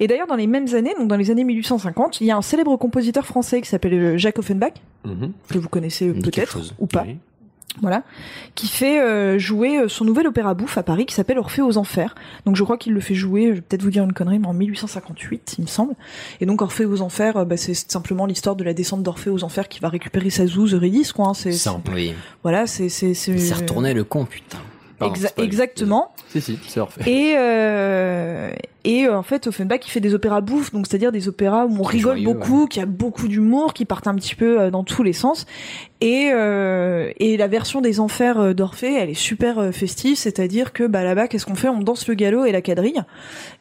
Et 0.00 0.06
d'ailleurs, 0.06 0.26
dans 0.26 0.36
les 0.36 0.46
mêmes 0.46 0.74
années, 0.74 0.94
donc 0.98 1.08
dans 1.08 1.16
les 1.16 1.30
années 1.30 1.44
1850, 1.44 2.20
il 2.20 2.26
y 2.26 2.30
a 2.30 2.36
un 2.36 2.42
célèbre 2.42 2.76
compositeur 2.76 3.24
français 3.26 3.60
qui 3.62 3.68
s'appelle 3.68 3.94
euh, 3.94 4.16
Jacques 4.18 4.38
Offenbach, 4.38 4.74
Mhm. 5.04 5.32
que 5.50 5.58
vous 5.58 5.68
connaissez 5.68 6.12
peut-être 6.12 6.58
ou 6.78 6.86
pas, 6.86 7.04
Oui. 7.06 7.16
voilà, 7.82 8.02
qui 8.54 8.68
fait 8.68 9.00
euh, 9.02 9.38
jouer 9.38 9.78
euh, 9.78 9.88
son 9.88 10.04
nouvel 10.04 10.26
opéra 10.26 10.54
bouffe 10.54 10.78
à 10.78 10.82
Paris 10.82 11.06
qui 11.06 11.14
s'appelle 11.14 11.38
Orphée 11.38 11.60
aux 11.62 11.76
Enfers. 11.76 12.14
Donc 12.46 12.56
je 12.56 12.62
crois 12.62 12.76
qu'il 12.78 12.92
le 12.92 13.00
fait 13.00 13.14
jouer, 13.14 13.48
je 13.48 13.52
vais 13.54 13.60
peut-être 13.60 13.82
vous 13.82 13.90
dire 13.90 14.04
une 14.04 14.12
connerie, 14.12 14.38
mais 14.38 14.46
en 14.46 14.54
1858, 14.54 15.56
il 15.58 15.62
me 15.62 15.66
semble. 15.66 15.94
Et 16.40 16.46
donc 16.46 16.62
Orphée 16.62 16.84
aux 16.84 17.00
Enfers, 17.02 17.44
bah, 17.46 17.56
c'est 17.56 17.74
simplement 17.74 18.26
l'histoire 18.26 18.54
de 18.56 18.64
la 18.64 18.72
descente 18.74 19.02
d'Orphée 19.02 19.30
aux 19.30 19.42
Enfers 19.44 19.68
qui 19.68 19.80
va 19.80 19.88
récupérer 19.88 20.30
sa 20.30 20.46
zouze 20.46 20.72
Eurydice, 20.74 21.12
quoi. 21.12 21.26
hein. 21.28 21.34
C'est, 21.34 21.52
Simple. 21.52 21.90
Oui. 21.94 22.14
voilà, 22.42 22.66
c'est, 22.66 22.88
c'est, 22.88 23.12
c'est. 23.14 23.32
Il 23.32 23.40
s'est 23.40 23.54
retourné 23.54 23.92
le 23.94 24.04
con, 24.04 24.24
putain. 24.24 24.58
Pardon, 24.98 25.14
Exa- 25.14 25.22
c'est 25.26 25.34
pas- 25.34 25.42
exactement. 25.42 26.14
Si, 26.28 26.40
si, 26.40 26.58
c'est 26.68 26.78
refait. 26.80 27.10
Et, 27.10 27.34
euh, 27.36 28.52
Et 28.84 29.06
euh, 29.06 29.16
en 29.16 29.22
fait, 29.22 29.46
Offenbach, 29.46 29.80
il 29.86 29.90
fait 29.90 30.00
des 30.00 30.14
opéras 30.14 30.40
bouffe, 30.42 30.72
donc 30.72 30.86
c'est-à-dire 30.86 31.10
des 31.12 31.26
opéras 31.28 31.64
où 31.64 31.76
on 31.78 31.82
rigole 31.82 32.18
joyeux, 32.18 32.24
beaucoup, 32.24 32.66
qui 32.66 32.80
a 32.80 32.86
beaucoup 32.86 33.28
d'humour, 33.28 33.72
qui 33.72 33.84
partent 33.86 34.06
un 34.06 34.14
petit 34.14 34.34
peu 34.34 34.60
euh, 34.60 34.70
dans 34.70 34.84
tous 34.84 35.02
les 35.02 35.12
sens. 35.14 35.46
Et, 36.02 36.30
euh, 36.34 37.10
et 37.18 37.38
la 37.38 37.46
version 37.48 37.80
des 37.80 37.98
Enfers 37.98 38.38
euh, 38.38 38.52
d'Orphée, 38.52 38.92
elle 38.94 39.08
est 39.08 39.14
super 39.14 39.72
festive, 39.72 40.16
c'est-à-dire 40.16 40.74
que 40.74 40.84
bah, 40.86 41.02
là-bas, 41.02 41.28
qu'est-ce 41.28 41.46
qu'on 41.46 41.54
fait? 41.54 41.70
On 41.70 41.78
danse 41.80 42.06
le 42.08 42.14
galop 42.14 42.44
et 42.44 42.52
la 42.52 42.60
quadrille. 42.60 43.00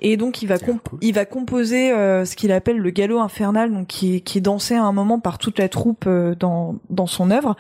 Et 0.02 0.18
donc, 0.18 0.42
il 0.42 0.48
va, 0.48 0.58
comp- 0.58 0.90
il 1.00 1.14
va 1.14 1.24
composer 1.24 1.92
euh, 1.94 2.26
ce 2.26 2.36
qu'il 2.36 2.52
appelle 2.52 2.80
le 2.80 2.90
galop 2.90 3.20
infernal, 3.20 3.72
donc 3.72 3.88
qui, 3.88 4.18
est- 4.18 4.20
qui 4.20 4.40
est 4.40 4.42
dansé 4.42 4.76
à 4.76 4.84
un 4.84 4.92
moment 4.92 5.20
par 5.20 5.38
toute 5.38 5.58
la 5.58 5.70
troupe 5.70 6.04
euh, 6.06 6.36
dans, 6.38 6.76
dans 6.90 7.08
son 7.08 7.32
œuvre. 7.32 7.56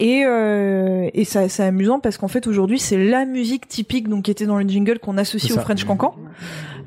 Et, 0.00 0.24
euh, 0.26 1.08
et 1.14 1.24
ça, 1.24 1.48
c'est 1.48 1.62
amusant 1.62 2.00
parce 2.00 2.18
qu'en 2.18 2.26
fait, 2.28 2.48
aujourd'hui, 2.48 2.80
c'est 2.80 2.98
la 2.98 3.24
musique 3.26 3.68
typique 3.68 4.08
donc 4.08 4.24
qui 4.24 4.32
était 4.32 4.46
dans 4.46 4.58
le 4.58 4.68
jingle 4.68 4.98
qu'on 4.98 5.16
associe 5.16 5.52
au. 5.52 5.60
French 5.62 5.84
Cancan 5.84 6.16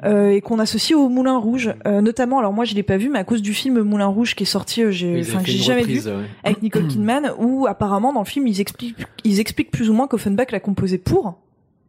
euh, 0.04 0.32
et 0.32 0.42
qu'on 0.42 0.60
associe 0.60 0.98
au 0.98 1.10
Moulin 1.10 1.38
Rouge, 1.38 1.74
euh, 1.86 2.02
notamment. 2.02 2.40
Alors 2.40 2.54
moi, 2.54 2.66
je 2.66 2.76
l'ai 2.76 2.84
pas 2.84 2.98
vu, 2.98 3.10
mais 3.10 3.20
à 3.20 3.24
cause 3.24 3.42
du 3.42 3.54
film 3.54 3.82
Moulin 3.82 4.08
Rouge 4.08 4.36
qui 4.36 4.44
est 4.44 4.48
sorti, 4.48 4.84
euh, 4.84 4.92
j'ai, 4.92 5.22
enfin, 5.22 5.42
que 5.42 5.50
j'ai 5.50 5.58
jamais 5.58 5.84
vu 5.84 6.00
ouais. 6.00 6.26
avec 6.44 6.62
Nicole 6.62 6.88
Kidman, 6.88 7.32
où 7.40 7.68
apparemment 7.68 8.14
dans 8.14 8.22
le 8.22 8.26
film 8.26 8.48
ils 8.48 8.62
expliquent, 8.62 9.06
ils 9.24 9.40
expliquent 9.40 9.72
plus 9.72 9.90
ou 9.90 9.94
moins 9.94 10.08
qu'Offenbach 10.08 10.52
l'a 10.52 10.60
composé 10.60 10.98
pour. 10.98 11.40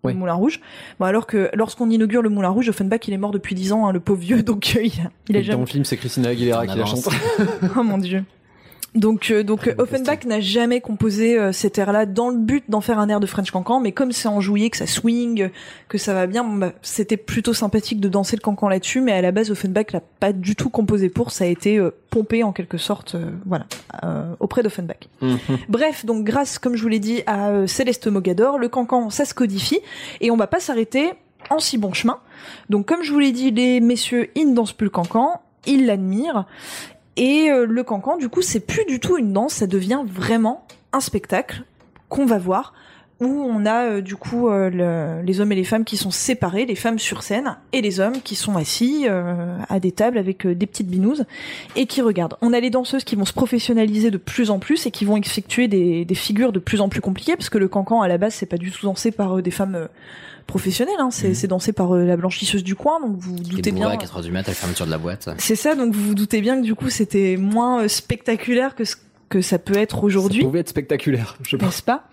Ouais. 0.04 0.12
Le 0.12 0.18
Moulin 0.18 0.34
Rouge. 0.34 0.60
Bon, 1.00 1.06
alors 1.06 1.26
que 1.26 1.50
lorsqu'on 1.54 1.90
inaugure 1.90 2.22
le 2.22 2.28
Moulin 2.28 2.50
Rouge, 2.50 2.68
Offenbach 2.68 3.00
il 3.08 3.14
est 3.14 3.18
mort 3.18 3.32
depuis 3.32 3.56
10 3.56 3.72
ans, 3.72 3.88
hein, 3.88 3.92
le 3.92 4.00
pauvre 4.00 4.20
vieux, 4.20 4.42
donc 4.44 4.74
euh, 4.76 4.82
il 4.82 4.92
a, 5.00 5.10
il 5.28 5.36
a 5.36 5.40
Et 5.40 5.42
Dans 5.42 5.46
jamais. 5.52 5.60
le 5.60 5.66
film, 5.66 5.84
c'est 5.84 5.96
Christina 5.96 6.28
Aguilera 6.28 6.66
qui 6.66 6.78
la 6.78 6.86
chante. 6.86 7.08
Oh 7.76 7.82
mon 7.82 7.98
dieu. 7.98 8.22
Donc, 8.94 9.30
euh, 9.30 9.44
donc 9.44 9.68
beau 9.76 9.82
Offenbach 9.82 10.24
n'a 10.24 10.40
jamais 10.40 10.80
composé 10.80 11.38
euh, 11.38 11.52
cet 11.52 11.78
air-là 11.78 12.06
dans 12.06 12.30
le 12.30 12.38
but 12.38 12.64
d'en 12.68 12.80
faire 12.80 12.98
un 12.98 13.08
air 13.08 13.20
de 13.20 13.26
French 13.26 13.50
Cancan, 13.50 13.80
mais 13.80 13.92
comme 13.92 14.12
c'est 14.12 14.28
enjoué, 14.28 14.70
que 14.70 14.76
ça 14.76 14.86
swing, 14.86 15.50
que 15.88 15.98
ça 15.98 16.14
va 16.14 16.26
bien, 16.26 16.42
bon, 16.42 16.56
bah, 16.56 16.72
c'était 16.82 17.16
plutôt 17.18 17.54
sympathique 17.54 18.00
de 18.00 18.08
danser 18.08 18.36
le 18.36 18.40
cancan 18.40 18.68
là-dessus, 18.68 19.00
mais 19.00 19.12
à 19.12 19.20
la 19.20 19.30
base 19.30 19.50
Offenbach 19.50 19.92
l'a 19.92 20.00
pas 20.00 20.32
du 20.32 20.56
tout 20.56 20.70
composé 20.70 21.10
pour, 21.10 21.30
ça 21.30 21.44
a 21.44 21.46
été 21.46 21.78
euh, 21.78 21.90
pompé 22.10 22.42
en 22.42 22.52
quelque 22.52 22.78
sorte, 22.78 23.14
euh, 23.14 23.30
voilà, 23.46 23.66
euh, 24.04 24.34
auprès 24.40 24.62
d'Offenbach. 24.62 25.08
Mhm. 25.20 25.38
Bref, 25.68 26.04
donc 26.04 26.24
grâce, 26.24 26.58
comme 26.58 26.76
je 26.76 26.82
vous 26.82 26.88
l'ai 26.88 26.98
dit, 26.98 27.22
à 27.26 27.50
euh, 27.50 27.66
Céleste 27.66 28.06
Mogador, 28.06 28.58
le 28.58 28.68
cancan, 28.68 29.10
ça 29.10 29.24
se 29.24 29.34
codifie, 29.34 29.80
et 30.20 30.30
on 30.30 30.36
va 30.36 30.46
pas 30.46 30.60
s'arrêter 30.60 31.12
en 31.50 31.58
si 31.58 31.78
bon 31.78 31.92
chemin. 31.92 32.18
Donc 32.70 32.86
comme 32.86 33.02
je 33.02 33.12
vous 33.12 33.18
l'ai 33.18 33.32
dit, 33.32 33.50
les 33.50 33.80
messieurs, 33.80 34.30
ils 34.34 34.50
ne 34.50 34.54
dansent 34.54 34.72
plus 34.72 34.86
le 34.86 34.90
cancan, 34.90 35.40
ils 35.66 35.86
l'admirent, 35.86 36.46
et 37.18 37.50
euh, 37.50 37.66
le 37.66 37.82
cancan, 37.82 38.16
du 38.16 38.28
coup, 38.30 38.40
c'est 38.42 38.60
plus 38.60 38.84
du 38.86 39.00
tout 39.00 39.18
une 39.18 39.32
danse, 39.34 39.52
ça 39.52 39.66
devient 39.66 40.00
vraiment 40.06 40.66
un 40.92 41.00
spectacle 41.00 41.64
qu'on 42.08 42.24
va 42.24 42.38
voir, 42.38 42.72
où 43.20 43.26
on 43.26 43.66
a 43.66 43.86
euh, 43.86 44.00
du 44.00 44.14
coup 44.14 44.48
euh, 44.48 44.70
le- 44.70 45.26
les 45.26 45.40
hommes 45.40 45.50
et 45.50 45.56
les 45.56 45.64
femmes 45.64 45.84
qui 45.84 45.96
sont 45.96 46.12
séparés, 46.12 46.64
les 46.66 46.76
femmes 46.76 47.00
sur 47.00 47.24
scène, 47.24 47.56
et 47.72 47.82
les 47.82 47.98
hommes 47.98 48.22
qui 48.22 48.36
sont 48.36 48.56
assis 48.56 49.06
à 49.68 49.80
des 49.80 49.90
tables 49.92 50.18
avec 50.18 50.46
des 50.46 50.66
petites 50.66 50.86
binouses 50.88 51.24
et 51.74 51.86
qui 51.86 52.00
regardent. 52.00 52.36
On 52.40 52.52
a 52.52 52.60
les 52.60 52.70
danseuses 52.70 53.02
qui 53.04 53.16
vont 53.16 53.24
se 53.24 53.32
professionnaliser 53.32 54.10
de 54.12 54.18
plus 54.18 54.50
en 54.50 54.60
plus 54.60 54.86
et 54.86 54.92
qui 54.92 55.04
vont 55.04 55.16
effectuer 55.16 55.66
des, 55.66 56.04
des 56.04 56.14
figures 56.14 56.52
de 56.52 56.60
plus 56.60 56.80
en 56.80 56.88
plus 56.88 57.00
compliquées, 57.00 57.34
parce 57.36 57.50
que 57.50 57.58
le 57.58 57.66
cancan 57.68 58.00
à 58.02 58.08
la 58.08 58.18
base 58.18 58.34
c'est 58.34 58.46
pas 58.46 58.56
du 58.56 58.70
tout 58.70 58.86
dansé 58.86 59.10
par 59.10 59.42
des 59.42 59.50
femmes 59.50 59.88
professionnelles, 60.48 60.96
hein, 60.98 61.10
c'est 61.12 61.28
Mhm. 61.28 61.34
c'est 61.34 61.46
dansé 61.46 61.72
par 61.72 61.94
euh, 61.94 62.04
la 62.04 62.16
blanchisseuse 62.16 62.64
du 62.64 62.74
coin, 62.74 62.98
donc 63.00 63.16
vous 63.18 63.36
vous 63.36 63.42
doutez 63.44 63.70
bien. 63.70 63.88
à 63.88 63.96
4h 63.96 64.22
du 64.22 64.32
mat 64.32 64.40
à 64.48 64.50
la 64.50 64.54
fermeture 64.54 64.86
de 64.86 64.90
la 64.90 64.98
boîte. 64.98 65.28
C'est 65.38 65.54
ça, 65.54 65.76
donc 65.76 65.94
vous 65.94 66.02
vous 66.08 66.14
doutez 66.16 66.40
bien 66.40 66.56
que 66.58 66.64
du 66.64 66.74
coup 66.74 66.90
c'était 66.90 67.36
moins 67.36 67.82
euh, 67.84 67.88
spectaculaire 67.88 68.74
que 68.74 68.84
ce 68.84 68.96
que 69.28 69.42
ça 69.42 69.58
peut 69.58 69.76
être 69.76 70.02
aujourd'hui, 70.04 70.40
Ça 70.42 70.46
pouvait 70.48 70.60
être 70.60 70.68
spectaculaire, 70.70 71.36
je 71.42 71.56
pense. 71.56 71.66
n'est-ce 71.68 71.82
pas? 71.82 72.08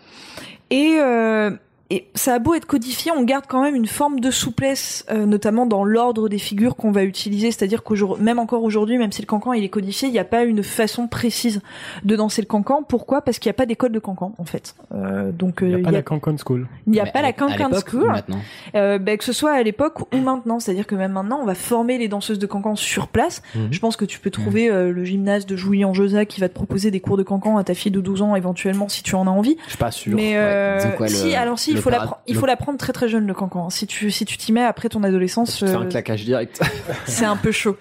Et 0.70 0.98
euh, 1.00 1.50
et 1.92 2.08
ça 2.16 2.34
a 2.34 2.40
beau 2.40 2.56
être 2.56 2.66
codifié, 2.66 3.12
on 3.12 3.24
garde 3.24 3.46
quand 3.48 3.62
même 3.62 3.76
une 3.76 3.86
forme 3.86 4.20
de 4.20 4.32
souplesse, 4.32 5.06
euh, 5.12 5.26
notamment 5.28 5.66
dans 5.68 5.84
l'ordre 5.84 6.30
des 6.30 6.40
figures 6.40 6.76
qu'on 6.76 6.92
va 6.92 7.04
utiliser. 7.04 7.52
C'est-à-dire 7.52 7.84
qu'aujourd'hui, 7.84 8.24
même 8.26 8.40
encore 8.40 8.64
aujourd'hui, 8.64 8.98
même 8.98 9.12
si 9.12 9.22
le 9.22 9.28
cancan 9.28 9.54
il 9.54 9.64
est 9.64 9.70
codifié, 9.70 10.08
il 10.08 10.12
n'y 10.12 10.18
a 10.20 10.24
pas 10.26 10.44
une 10.46 10.64
façon 10.64 11.08
précise 11.08 11.62
de 12.04 12.16
danser 12.16 12.42
le 12.42 12.48
cancan. 12.48 12.82
Pourquoi? 12.82 13.22
Parce 13.22 13.38
qu'il 13.38 13.50
n'y 13.50 13.56
a 13.56 13.58
pas 13.58 13.66
d'école 13.68 13.92
de 13.92 14.00
cancan 14.00 14.34
en 14.40 14.46
fait. 14.46 14.76
Euh, 14.96 15.32
donc 15.32 15.60
Il 15.62 15.66
euh, 15.66 15.68
n'y 15.70 15.76
a 15.76 15.78
il 15.78 15.84
pas 15.84 15.92
y 15.92 15.94
a, 15.96 15.98
la 16.00 16.04
Cancan 16.04 16.36
School. 16.44 16.68
il 16.88 16.94
n'y 16.94 17.00
a 17.00 17.04
Mais 17.04 17.12
pas 17.12 17.20
à 17.20 17.22
la 17.22 17.34
cancan 17.34 17.70
school. 17.86 18.08
Maintenant? 18.08 18.40
Euh, 18.74 18.98
ben, 18.98 19.18
que 19.18 19.24
ce 19.24 19.34
soit 19.34 19.52
à 19.54 19.62
l'époque 19.62 20.12
ou 20.14 20.18
maintenant, 20.18 20.60
c'est-à-dire 20.60 20.88
que 20.88 20.96
même 20.96 21.12
maintenant, 21.12 21.40
on 21.42 21.46
va 21.46 21.54
former 21.56 22.00
les 22.00 22.08
danseuses 22.08 22.40
de 22.40 22.48
cancan 22.48 22.76
sur 22.76 23.08
place. 23.10 23.44
Mhm. 23.54 23.68
Je 23.72 23.80
pense 23.80 23.96
que 23.96 24.06
tu 24.06 24.20
peux 24.20 24.32
trouver 24.32 24.72
euh, 24.72 24.92
le 24.92 25.04
gymnase 25.06 25.46
de 25.46 25.56
Jouy 25.56 25.86
en 25.86 25.94
Josa 25.94 26.26
qui 26.26 26.42
va 26.42 26.50
te 26.50 26.54
proposer 26.56 26.90
des 26.90 27.00
cours 27.00 27.18
de 27.18 27.24
cancan 27.24 27.58
à 27.58 27.64
ta 27.64 27.76
fille 27.76 27.92
de 27.92 28.02
12 28.02 28.24
ans 28.24 28.36
éventuellement 28.36 28.90
si 28.90 29.04
tu 29.04 29.14
en 29.14 29.28
as 29.28 29.30
envie. 29.30 29.58
Je 29.66 29.70
suis 29.70 29.78
pas 29.78 29.92
sûr. 29.92 30.16
Mais 30.16 30.34
euh, 30.36 30.78
Disons 30.80 30.92
quoi, 30.98 31.08
le- 31.08 31.14
si, 31.14 31.36
alors 31.36 31.60
si, 31.60 31.75
il 31.76 31.82
faut 31.82 31.92
il 32.28 32.36
faut 32.36 32.46
l'apprendre 32.46 32.78
très 32.78 32.94
très 32.94 33.08
jeune 33.08 33.28
le 33.28 33.34
cancan. 33.34 33.70
Si 33.70 33.88
tu 33.88 34.12
si 34.12 34.26
tu 34.26 34.38
t'y 34.38 34.52
mets 34.52 34.64
après 34.64 34.90
ton 34.90 35.04
adolescence, 35.04 35.60
fais 35.60 35.70
un 35.70 35.84
euh, 35.84 35.90
claquage 35.90 36.26
direct. 36.26 36.62
c'est 37.06 37.26
un 37.26 37.36
peu 37.38 37.52
chaud. 37.52 37.78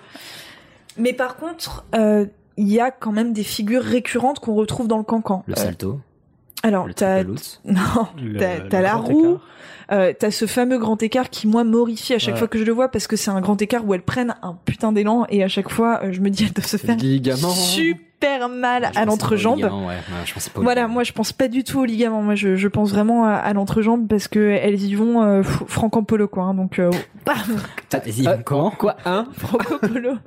Mais 0.96 1.12
par 1.12 1.36
contre, 1.36 1.84
euh, 1.94 2.26
il 2.56 2.68
y 2.68 2.80
a 2.80 2.90
quand 2.90 3.12
même 3.12 3.32
des 3.32 3.42
figures 3.42 3.82
récurrentes 3.82 4.38
qu'on 4.38 4.54
retrouve 4.54 4.86
dans 4.88 4.98
le 4.98 5.02
cancan. 5.04 5.42
Le 5.46 5.54
Euh, 5.54 5.56
salto, 5.56 6.00
alors, 6.64 6.88
t'as 6.96 7.22
non, 7.64 8.08
t'as- 8.70 8.80
la 8.80 8.94
roue, 8.96 9.38
euh, 9.92 10.12
t'as 10.18 10.30
ce 10.30 10.46
fameux 10.46 10.78
grand 10.78 11.00
écart 11.02 11.30
qui 11.30 11.46
moi 11.46 11.62
m'horrifie 11.62 12.14
à 12.14 12.18
chaque 12.18 12.34
Ouais. 12.34 12.38
fois 12.40 12.48
que 12.48 12.58
je 12.58 12.64
le 12.64 12.72
vois 12.72 12.88
parce 12.88 13.06
que 13.06 13.16
c'est 13.16 13.30
un 13.30 13.40
grand 13.40 13.60
écart 13.62 13.86
où 13.86 13.94
elles 13.94 14.02
prennent 14.02 14.34
un 14.42 14.56
putain 14.64 14.90
d'élan 14.92 15.26
et 15.28 15.44
à 15.44 15.48
chaque 15.48 15.70
fois 15.70 16.00
euh, 16.02 16.12
je 16.12 16.20
me 16.20 16.30
dis 16.30 16.44
elles 16.44 16.52
doivent 16.52 16.66
se 16.66 16.76
faire 16.78 16.96
Ligament. 16.96 17.50
super 17.50 18.48
mal 18.48 18.90
à 18.96 19.04
l'entrejambe. 19.04 19.58
ouais. 19.60 19.64
Ouais, 19.68 19.98
je 20.24 20.32
pensais 20.32 20.48
pas 20.48 20.60
au 20.60 20.62
Voilà, 20.62 20.88
moi 20.88 21.04
je 21.04 21.12
pense 21.12 21.32
pas 21.32 21.48
du 21.48 21.62
tout 21.64 21.80
au 21.80 21.84
ligament. 21.84 22.22
Moi 22.22 22.34
je, 22.34 22.56
je 22.56 22.68
pense 22.68 22.90
vraiment 22.92 23.26
à, 23.26 23.32
à 23.34 23.52
l'entrejambe 23.52 24.08
parce 24.08 24.26
que 24.28 24.38
elles 24.40 24.80
y 24.82 24.94
vont 24.94 25.22
euh, 25.22 25.42
fr- 25.42 25.66
franco 25.68 26.00
polo 26.00 26.26
quoi. 26.28 26.44
hein, 26.44 26.54
donc 26.54 26.78
euh, 26.78 26.90
bam, 27.26 27.34
T'as- 27.90 27.98
vas-y, 27.98 28.26
Ah, 28.26 28.38
comment 28.42 28.70
Quoi, 28.70 28.96
hein 29.04 29.26
franco 29.36 29.78
polo. 29.78 30.12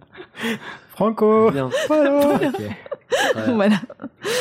Franco 0.97 1.51
Bien. 1.51 1.69
Voilà. 3.53 3.75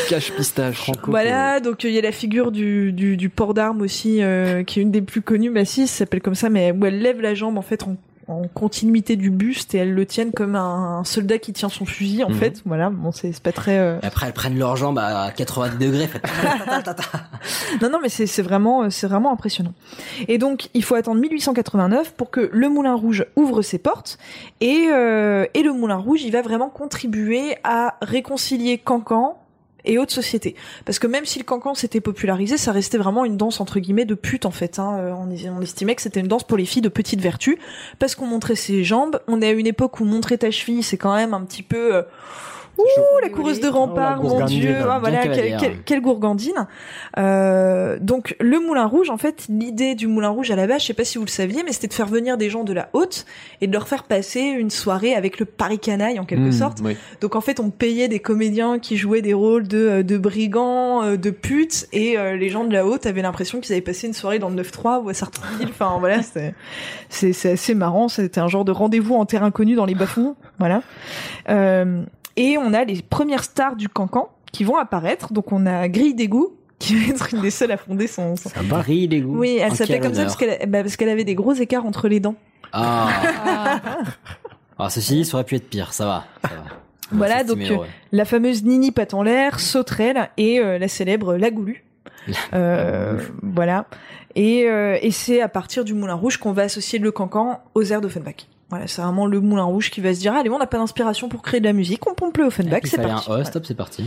Cache 0.09 0.33
pistache. 0.33 0.91
Voilà, 1.07 1.61
donc 1.61 1.85
il 1.85 1.91
y 1.93 1.99
a 1.99 2.03
la 2.03 2.11
figure 2.13 2.51
du, 2.51 2.93
du, 2.93 3.17
du 3.17 3.29
port 3.29 3.55
d'armes 3.55 3.81
aussi, 3.83 4.23
euh, 4.23 4.65
qui 4.65 4.81
est 4.81 4.83
une 4.83 4.91
des 4.91 5.03
plus 5.03 5.21
connues, 5.23 5.51
bah 5.51 5.65
si, 5.65 5.87
ça 5.87 5.99
s'appelle 5.99 6.21
comme 6.21 6.35
ça, 6.35 6.49
mais 6.49 6.73
où 6.73 6.85
elle 6.85 7.01
lève 7.01 7.21
la 7.21 7.35
jambe 7.35 7.59
en 7.59 7.63
fait 7.63 7.85
en, 7.85 7.97
en 8.27 8.49
continuité 8.49 9.15
du 9.17 9.31
buste 9.31 9.75
et 9.75 9.79
elles 9.79 9.93
le 9.95 10.05
tiennent 10.05 10.33
comme 10.33 10.57
un, 10.57 10.99
un 10.99 11.05
soldat 11.05 11.39
qui 11.39 11.53
tient 11.53 11.69
son 11.69 11.85
fusil 11.87 12.25
en 12.25 12.31
Mhm. 12.31 12.35
fait. 12.37 12.63
Voilà, 12.67 12.91
bon 12.91 13.13
c'est 13.13 13.31
c'est 13.33 13.43
pas 13.43 13.53
très. 13.53 13.79
euh, 13.79 13.99
Et 14.03 14.07
après, 14.07 14.27
elles 14.27 14.33
prennent 14.33 14.59
leurs 14.59 14.77
jambes 14.77 14.99
à 14.99 15.31
90 15.37 15.79
degrés. 15.79 16.09
faites- 16.09 16.23
Non 17.81 17.91
non, 17.91 17.99
mais 18.01 18.09
c'est 18.09 18.43
vraiment 18.43 18.85
euh, 18.85 18.91
c'est 18.91 19.07
vraiment 19.07 19.33
impressionnant. 19.33 19.75
Et 20.29 20.39
donc 20.39 20.69
il 20.75 20.85
faut 20.85 20.95
attendre 20.95 21.21
1889 21.21 22.15
pour 22.15 22.31
que 22.31 22.49
le 22.53 22.69
Moulin 22.69 22.95
Rouge 22.95 23.27
ouvre 23.37 23.63
ses 23.63 23.79
portes 23.79 24.19
et 24.61 24.87
euh, 24.91 25.47
et 25.55 25.63
le 25.63 25.73
Moulin 25.73 25.97
Rouge 25.97 26.23
il 26.23 26.33
va 26.33 26.43
vraiment 26.43 26.69
contribuer 26.69 27.57
à 27.65 27.97
réconcilier 28.03 28.79
Cancan 28.79 29.39
et 29.87 29.99
haute 29.99 30.11
société. 30.11 30.57
Parce 30.85 30.99
que 30.99 31.07
même 31.07 31.25
si 31.25 31.39
le 31.39 31.45
cancan 31.45 31.75
s'était 31.75 32.01
popularisé, 32.01 32.57
ça 32.57 32.73
restait 32.73 32.99
vraiment 32.99 33.25
une 33.25 33.37
danse 33.37 33.61
entre 33.61 33.79
guillemets 33.79 34.05
de 34.05 34.17
pute 34.17 34.45
en 34.45 34.51
fait. 34.51 34.79
Hein. 34.81 34.99
Euh, 34.99 35.13
On, 35.13 35.61
estimait 35.61 35.95
que 35.95 36.03
c'était 36.03 36.21
une 36.21 36.29
danse 36.29 36.43
pour 36.43 36.59
les 36.59 36.65
filles 36.65 36.83
de 36.83 36.89
petite 36.89 37.21
vertu, 37.21 37.59
parce 38.01 38.17
qu'on 38.17 38.27
montrait 38.27 38.57
ses 38.57 38.83
jambes. 38.83 39.21
On 39.29 39.41
est 39.41 39.47
à 39.47 39.53
une 39.53 39.67
époque 39.67 40.01
où 40.01 40.05
montrer 40.05 40.39
ta 40.39 40.51
cheville, 40.51 40.83
c'est 40.83 40.99
quand 40.99 41.15
même 41.15 41.35
un 41.35 41.45
petit 41.45 41.63
peu... 41.63 42.03
Ouh, 42.79 42.83
la 43.23 43.29
coureuse 43.31 43.61
de 43.61 43.69
rempart, 43.69 44.21
Oh, 44.23 44.29
mon 44.29 44.45
dieu, 44.45 44.75
ah, 44.89 44.99
voilà, 44.99 45.23
quelle, 45.23 45.31
cavalière. 45.33 45.59
quelle- 45.61 45.83
quelle 45.85 46.01
gourgandine. 46.01 46.67
Euh, 47.19 47.99
donc 48.01 48.37
le 48.41 48.61
Moulin 48.61 48.87
Rouge, 48.87 49.09
en 49.11 49.17
fait, 49.17 49.47
l'idée 49.49 49.95
du 49.95 50.07
Moulin 50.07 50.29
Rouge 50.29 50.51
à 50.51 50.57
la 50.57 50.67
base, 50.67 50.83
je 50.83 50.87
sais 50.89 50.95
pas 50.95 51.05
si 51.05 51.17
vous 51.19 51.25
le 51.25 51.31
saviez, 51.31 51.63
mais 51.65 51.73
c'était 51.73 51.87
de 51.89 51.95
faire 51.95 52.07
venir 52.07 52.37
des 52.37 52.51
gens 52.51 52.65
de 52.65 52.73
la 52.73 52.89
haute 52.93 53.25
et 53.61 53.67
de 53.67 53.73
leur 53.73 53.89
faire 53.89 54.03
passer 54.05 54.41
une 54.41 54.71
soirée 54.71 55.15
avec 55.15 55.39
le 55.41 55.47
Paris 55.47 55.79
canaille 55.79 56.19
en 56.19 56.25
quelque 56.25 56.49
Mmh, 56.49 56.53
sorte. 56.53 56.79
oui. 56.85 56.97
Donc 57.21 57.35
en 57.35 57.41
fait, 57.41 57.61
on 57.61 57.71
payait 57.71 58.09
des 58.09 58.19
comédiens 58.21 58.79
qui 58.79 58.97
jouaient 58.97 59.23
des 59.23 59.35
rôles 59.35 59.67
de, 59.69 59.79
euh, 59.79 60.03
de 60.03 60.19
brigands, 60.19 61.03
euh, 61.03 61.17
de 61.17 61.31
putes, 61.31 61.87
et 61.93 62.19
euh, 62.19 62.37
les 62.37 62.49
gens 62.51 62.65
de 62.65 62.73
la 62.73 62.85
haute 62.87 63.07
avaient 63.07 63.23
l'impression 63.23 63.61
qu'ils 63.61 63.73
avaient 63.73 63.81
passé 63.81 64.07
une 64.07 64.13
soirée 64.13 64.39
dans 64.39 64.51
le 64.51 64.55
9-3 64.57 65.01
ou 65.03 65.09
à 65.09 65.15
Sartreville. 65.15 65.69
Enfin 65.71 65.97
voilà, 65.99 66.23
c'est 66.23 66.55
c'est 67.09 67.33
c'est 67.33 67.53
assez 67.53 67.75
marrant. 67.75 68.09
C'était 68.09 68.41
un 68.41 68.49
genre 68.49 68.65
de 68.65 68.73
rendez-vous 68.73 69.15
en 69.15 69.25
terrain 69.25 69.51
connu 69.51 69.75
dans 69.75 69.87
les 69.87 69.95
bas-fonds. 69.95 70.37
Voilà. 70.59 70.83
Euh, 71.49 72.03
et 72.37 72.59
on 72.59 72.73
a 72.73 72.85
les 72.85 73.03
premières 73.03 73.45
stars 73.45 73.77
du 73.77 73.89
cancan 73.89 74.31
qui 74.53 74.65
vont 74.65 74.77
apparaître. 74.77 75.33
Donc 75.33 75.53
on 75.53 75.67
a 75.67 75.89
Grille 75.89 76.15
d'égout 76.15 76.55
qui 76.79 76.95
va 76.97 77.09
être 77.15 77.35
une 77.35 77.41
des 77.43 77.51
seules 77.51 77.73
à 77.73 77.77
fonder 77.77 78.07
son. 78.07 78.37
son- 78.37 78.51
les 78.89 79.21
goûts. 79.21 79.39
Oui, 79.39 79.59
elle 79.61 79.75
s'appelait 79.75 80.01
comme 80.01 80.15
ça 80.15 80.23
parce 80.25 80.37
qu'elle 80.37 80.69
bah, 80.69 80.83
parce 80.83 80.97
qu'elle 80.97 81.09
avait 81.09 81.25
des 81.25 81.35
gros 81.35 81.55
écarts 81.55 81.87
entre 81.87 82.09
les 82.09 82.21
dents. 82.21 82.35
Ah. 82.73 83.09
Alors 84.79 84.91
ceci 84.91 85.15
dit, 85.15 85.25
ça 85.25 85.35
aurait 85.35 85.45
pu 85.45 85.57
être 85.57 85.69
pire. 85.69 85.93
Ça 85.93 86.05
va. 86.07 86.25
Ça 86.43 86.55
va. 86.55 86.63
On 87.13 87.17
va 87.17 87.27
Voilà, 87.27 87.45
donc, 87.45 87.59
la 88.13 88.25
fameuse 88.25 88.65
Nini 88.65 88.91
patte 88.91 89.15
en 89.15 89.23
l'air, 89.23 89.61
sauterelle 89.61 90.29
et 90.37 90.59
euh, 90.59 90.79
la 90.79 90.89
célèbre 90.89 91.37
Lagoulu. 91.37 91.85
Euh, 92.53 93.21
voilà. 93.43 93.87
Et, 94.35 94.69
euh, 94.69 94.99
et 95.01 95.13
c'est 95.13 95.41
à 95.41 95.49
partir 95.49 95.85
du 95.85 95.95
Moulin 95.95 96.15
Rouge 96.15 96.37
qu'on 96.39 96.53
va 96.53 96.63
associer 96.63 96.99
le 96.99 97.13
cancan 97.13 97.61
aux 97.75 97.85
airs 97.85 98.01
d'Offenbach. 98.01 98.49
Voilà, 98.69 98.89
c'est 98.89 99.01
vraiment 99.01 99.27
le 99.27 99.41
Moulin 99.41 99.63
Rouge 99.63 99.91
qui 99.91 100.01
va 100.01 100.13
se 100.13 100.19
dire 100.19 100.35
allez, 100.35 100.51
on 100.51 100.59
n'a 100.59 100.67
pas 100.67 100.79
d'inspiration 100.79 101.29
pour 101.29 101.43
créer 101.43 101.61
de 101.61 101.65
la 101.67 101.73
musique, 101.73 102.05
on 102.11 102.15
pompe 102.15 102.37
le 102.39 102.45
Offenbach, 102.45 102.81
c'est 102.85 103.01
parti. 103.01 103.31
un 103.31 103.35
host, 103.35 103.55
hop, 103.55 103.65
c'est 103.65 103.77
parti. 103.77 104.05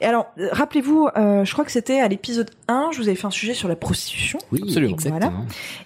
Et 0.00 0.04
alors, 0.06 0.28
euh, 0.38 0.48
rappelez-vous, 0.50 1.08
euh, 1.16 1.44
je 1.44 1.52
crois 1.52 1.64
que 1.66 1.70
c'était 1.70 2.00
à 2.00 2.08
l'épisode 2.08 2.50
1, 2.68 2.88
je 2.92 2.98
vous 3.02 3.08
avais 3.08 3.16
fait 3.16 3.26
un 3.26 3.30
sujet 3.30 3.52
sur 3.52 3.68
la 3.68 3.76
prostitution. 3.76 4.38
Oui, 4.50 4.60
Absolument. 4.62 4.94
exactement. 4.94 5.44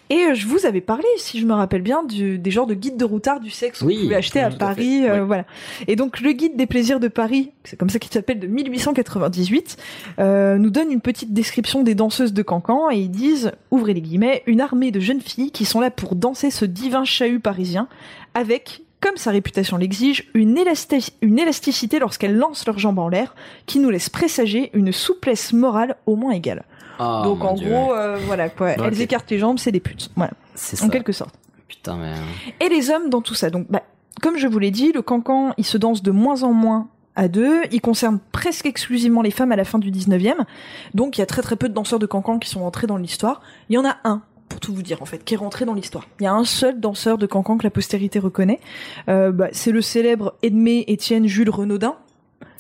Et 0.09 0.27
euh, 0.27 0.35
je 0.35 0.47
vous 0.47 0.67
avais 0.67 0.83
parlé, 0.83 1.05
si 1.17 1.41
je 1.41 1.47
me 1.47 1.55
rappelle 1.55 1.83
bien, 1.83 2.05
du, 2.05 2.39
des 2.39 2.51
genres 2.51 2.67
de 2.67 2.75
guides 2.75 2.97
de 2.99 3.05
routard 3.05 3.41
du 3.41 3.51
sexe 3.51 3.81
que 3.81 3.85
vous 3.87 3.91
pouvez 3.91 4.15
acheter 4.15 4.41
à 4.41 4.51
Paris. 4.51 5.05
euh. 5.09 5.25
Voilà. 5.25 5.45
Et 5.89 5.97
donc, 5.97 6.21
le 6.21 6.33
guide 6.33 6.55
des 6.57 6.67
plaisirs 6.67 7.01
de 7.01 7.09
Paris, 7.09 7.51
c'est 7.65 7.77
comme 7.79 7.89
ça 7.91 7.99
qu'il 7.99 8.13
s'appelle, 8.13 8.39
de 8.39 8.47
1898, 8.47 9.79
euh, 10.21 10.59
nous 10.59 10.71
donne 10.71 10.93
une 10.93 11.01
petite 11.01 11.33
description 11.33 11.83
des 11.83 11.95
danseuses 11.95 12.35
de 12.35 12.43
Cancan 12.43 12.91
et 12.91 12.99
ils 12.99 13.11
disent, 13.11 13.53
ouvrez 13.71 13.95
les 13.95 14.03
guillemets, 14.03 14.43
une 14.47 14.61
armée 14.61 14.91
de 14.91 15.01
jeunes 15.01 15.21
filles 15.23 15.51
qui 15.51 15.65
sont 15.65 15.81
là 15.81 15.91
pour 15.91 16.15
danser 16.15 16.51
ce 16.51 16.67
divin 16.67 17.05
chahut 17.05 17.41
parisien 17.41 17.89
avec 18.35 18.83
comme 19.01 19.17
sa 19.17 19.33
réputation 19.33 19.77
l'exige, 19.79 20.31
une, 20.33 20.57
élasti- 20.57 21.11
une 21.23 21.41
élasticité 21.41 21.99
lorsqu'elles 21.99 22.37
lancent 22.37 22.65
leurs 22.67 22.79
jambes 22.79 23.01
en 23.01 23.09
l'air, 23.09 23.35
qui 23.67 23.81
nous 23.81 23.91
laisse 23.91 24.09
présager 24.09 24.71
une 24.75 24.93
souplesse 24.93 25.53
morale 25.53 25.97
au 26.07 26.15
moins 26.15 26.31
égale. 26.33 26.65
Oh, 27.01 27.23
Donc 27.25 27.43
en 27.45 27.55
Dieu. 27.55 27.69
gros, 27.69 27.93
euh, 27.95 28.17
voilà 28.27 28.49
quoi, 28.49 28.71
elles 28.71 29.01
écartent 29.01 29.31
les 29.33 29.39
jambes, 29.39 29.59
c'est 29.59 29.73
des 29.73 29.81
putes. 29.81 30.09
Voilà, 30.15 30.33
c'est 30.55 30.81
en 30.81 30.85
ça. 30.87 30.89
quelque 30.89 31.11
sorte. 31.11 31.35
Putain, 31.67 31.97
mais. 31.97 32.13
Et 32.65 32.69
les 32.69 32.91
hommes 32.91 33.11
dans 33.11 33.23
tout 33.23 33.35
ça. 33.35 33.51
Donc, 33.51 33.67
bah, 33.69 33.83
comme 34.21 34.37
je 34.37 34.47
vous 34.47 34.61
l'ai 34.61 34.71
dit, 34.71 34.93
le 34.93 35.03
cancan, 35.03 35.53
il 35.59 35.65
se 35.65 35.79
danse 35.79 36.03
de 36.05 36.13
moins 36.13 36.45
en 36.45 36.53
moins 36.53 36.87
à 37.17 37.27
deux. 37.27 37.63
Il 37.73 37.81
concerne 37.81 38.21
presque 38.31 38.67
exclusivement 38.67 39.23
les 39.23 39.33
femmes 39.33 39.51
à 39.51 39.57
la 39.57 39.65
fin 39.65 39.81
du 39.81 39.91
19e. 39.91 40.35
Donc, 40.95 41.19
il 41.19 41.23
y 41.23 41.25
a 41.25 41.27
très 41.27 41.43
très 41.43 41.57
peu 41.57 41.69
de 41.69 41.75
danseurs 41.75 41.99
de 41.99 42.07
cancan 42.07 42.39
qui 42.39 42.49
sont 42.49 42.61
rentrés 42.61 42.87
dans 42.87 42.99
l'histoire. 42.99 43.41
Il 43.69 43.75
y 43.75 43.79
en 43.79 43.85
a 43.85 43.97
un, 44.05 44.23
pour 44.53 44.61
tout 44.61 44.75
vous 44.75 44.83
dire 44.83 45.03
en 45.03 45.07
fait, 45.07 45.25
qui 45.25 45.35
est 45.35 45.37
rentré 45.39 45.65
dans 45.65 45.75
l'histoire. 45.75 46.07
Il 46.21 46.25
y 46.25 46.27
a 46.27 46.33
un 46.35 46.45
seul 46.45 46.79
danseur 46.81 47.19
de 47.19 47.27
cancan 47.27 47.57
que 47.59 47.65
la 47.65 47.71
postérité 47.71 48.19
reconnaît. 48.19 48.61
Euh, 49.09 49.33
bah, 49.33 49.49
c'est 49.53 49.73
le 49.73 49.81
célèbre 49.83 50.35
Edmé 50.43 50.85
Étienne 50.89 51.27
Jules 51.27 51.51
Renaudin. 51.51 51.97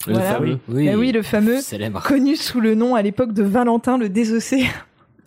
Le 0.06 0.14
Voilà. 0.14 0.34
fameux. 0.34 0.58
Oui, 0.68 0.88
Ah 0.88 0.96
oui, 0.98 1.12
le 1.12 1.22
fameux, 1.22 1.60
Célèbre. 1.60 2.02
connu 2.02 2.34
sous 2.36 2.60
le 2.60 2.74
nom 2.74 2.94
à 2.96 3.02
l'époque 3.02 3.32
de 3.32 3.42
Valentin 3.44 3.98
le 3.98 4.08
Désossé. 4.08 4.66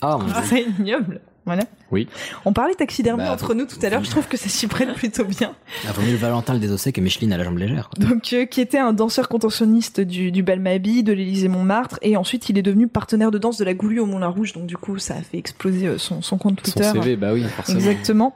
Oh 0.02 0.18
mon 0.20 0.26
dieu. 0.26 0.34
C'est 0.44 0.64
ignoble. 0.80 1.22
Voilà. 1.46 1.64
Oui. 1.92 2.08
On 2.46 2.54
parlait 2.54 2.74
taxidermie 2.74 3.24
Bah, 3.24 3.32
entre 3.32 3.54
nous 3.54 3.66
tout 3.66 3.78
à 3.84 3.90
l'heure. 3.90 4.04
Je 4.04 4.10
trouve 4.10 4.28
que 4.28 4.36
ça 4.38 4.50
s'y 4.50 4.66
prête 4.68 4.92
plutôt 4.96 5.24
bien. 5.26 5.54
Ah, 5.88 5.92
vaut 5.92 6.02
mieux 6.02 6.12
le 6.12 6.18
Valentin 6.18 6.54
le 6.54 6.60
désossé 6.60 6.92
que 6.92 7.02
Micheline 7.02 7.32
à 7.34 7.38
la 7.38 7.44
jambe 7.44 7.58
légère. 7.60 7.90
quoi. 7.90 8.04
Donc, 8.04 8.34
euh, 8.34 8.46
qui 8.46 8.62
était 8.62 8.80
un 8.80 8.94
danseur 8.94 9.30
contentionniste 9.30 10.02
du, 10.02 10.32
du 10.32 10.42
Balmabi, 10.42 11.04
de 11.04 11.14
l'Élysée 11.14 11.48
Montmartre, 11.48 12.00
et 12.02 12.18
ensuite 12.18 12.50
il 12.50 12.58
est 12.58 12.64
devenu 12.64 12.88
partenaire 12.88 13.30
de 13.30 13.38
danse 13.38 13.58
de 13.58 13.64
la 13.66 13.76
Goulue 13.76 14.00
au 14.00 14.06
Moulin 14.08 14.28
Rouge. 14.30 14.54
Donc 14.54 14.66
du 14.66 14.76
coup, 14.78 14.98
ça 14.98 15.14
a 15.16 15.22
fait 15.22 15.38
exploser 15.38 15.86
euh, 15.88 15.98
son, 16.00 16.22
son 16.24 16.38
compte 16.40 16.60
Son 16.66 16.72
Twitter. 16.72 16.90
CV, 16.94 17.16
bah 17.16 17.34
oui, 17.34 17.44
forcément. 17.44 17.78
Exactement. 17.80 18.36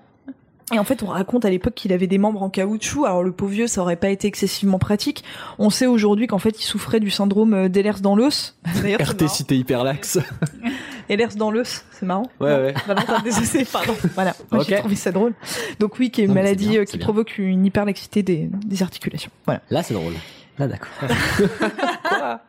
Et 0.71 0.77
en 0.77 0.83
fait, 0.83 1.01
on 1.01 1.07
raconte 1.07 1.45
à 1.45 1.49
l'époque 1.49 1.73
qu'il 1.73 1.91
avait 1.93 2.05
des 2.05 2.19
membres 2.19 2.43
en 2.43 2.49
caoutchouc. 2.51 3.05
Alors 3.05 3.23
le 3.23 3.31
pauvre 3.31 3.51
vieux, 3.51 3.65
ça 3.65 3.81
aurait 3.81 3.95
pas 3.95 4.09
été 4.09 4.27
excessivement 4.27 4.77
pratique. 4.77 5.23
On 5.57 5.71
sait 5.71 5.87
aujourd'hui 5.87 6.27
qu'en 6.27 6.37
fait, 6.37 6.59
il 6.59 6.63
souffrait 6.63 6.99
du 6.99 7.09
syndrome 7.09 7.55
euh, 7.55 7.69
d'Ehlers 7.69 8.01
dans 8.03 8.15
l'os. 8.15 8.55
RT 8.67 9.27
cité 9.29 9.57
hyperlaxe. 9.57 10.19
Ehlers 11.09 11.35
dans 11.35 11.49
l'os, 11.51 11.83
c'est 11.91 12.05
marrant. 12.05 12.29
Ouais, 12.39 12.49
Non, 12.49 12.63
ouais. 12.65 12.73
Valentin 12.87 13.19
Désossé, 13.23 13.65
pardon. 13.65 13.95
Voilà. 14.15 14.35
Moi, 14.51 14.63
j'ai 14.67 14.75
Ok. 14.75 14.79
trouvé 14.81 14.95
ça 14.95 15.11
drôle. 15.11 15.33
Donc 15.79 15.97
oui, 15.99 16.11
qui 16.11 16.21
est 16.21 16.25
une 16.25 16.29
Non, 16.29 16.35
maladie 16.35 16.67
bien, 16.69 16.81
euh, 16.81 16.85
qui 16.85 16.97
bien. 16.97 17.05
provoque 17.05 17.37
une 17.37 17.65
hyperlaxité 17.65 18.21
des, 18.23 18.49
des 18.65 18.83
articulations. 18.83 19.31
Voilà. 19.45 19.61
Là, 19.69 19.81
c'est 19.83 19.93
drôle. 19.95 20.13
Là, 20.59 20.67
d'accord. 20.67 20.89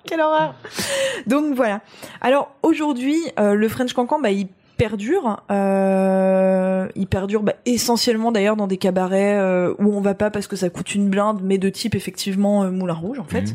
Quelle 0.04 0.20
horreur 0.20 0.54
Donc 1.26 1.54
voilà. 1.54 1.80
Alors 2.20 2.52
aujourd'hui, 2.62 3.18
euh, 3.38 3.54
le 3.54 3.68
French 3.68 3.92
Cancan, 3.92 4.20
bah, 4.20 4.30
il 4.30 4.48
perdure. 4.80 5.42
Euh, 5.50 6.88
il 6.96 7.06
perdure 7.06 7.42
bah, 7.42 7.52
essentiellement 7.66 8.32
d'ailleurs 8.32 8.56
dans 8.56 8.66
des 8.66 8.78
cabarets 8.78 9.38
euh, 9.38 9.74
où 9.78 9.94
on 9.94 10.00
va 10.00 10.14
pas 10.14 10.30
parce 10.30 10.46
que 10.46 10.56
ça 10.56 10.70
coûte 10.70 10.94
une 10.94 11.10
blinde, 11.10 11.40
mais 11.42 11.58
de 11.58 11.68
type 11.68 11.94
effectivement 11.94 12.64
euh, 12.64 12.70
Moulin 12.70 12.94
Rouge 12.94 13.18
en 13.18 13.24
fait. 13.24 13.54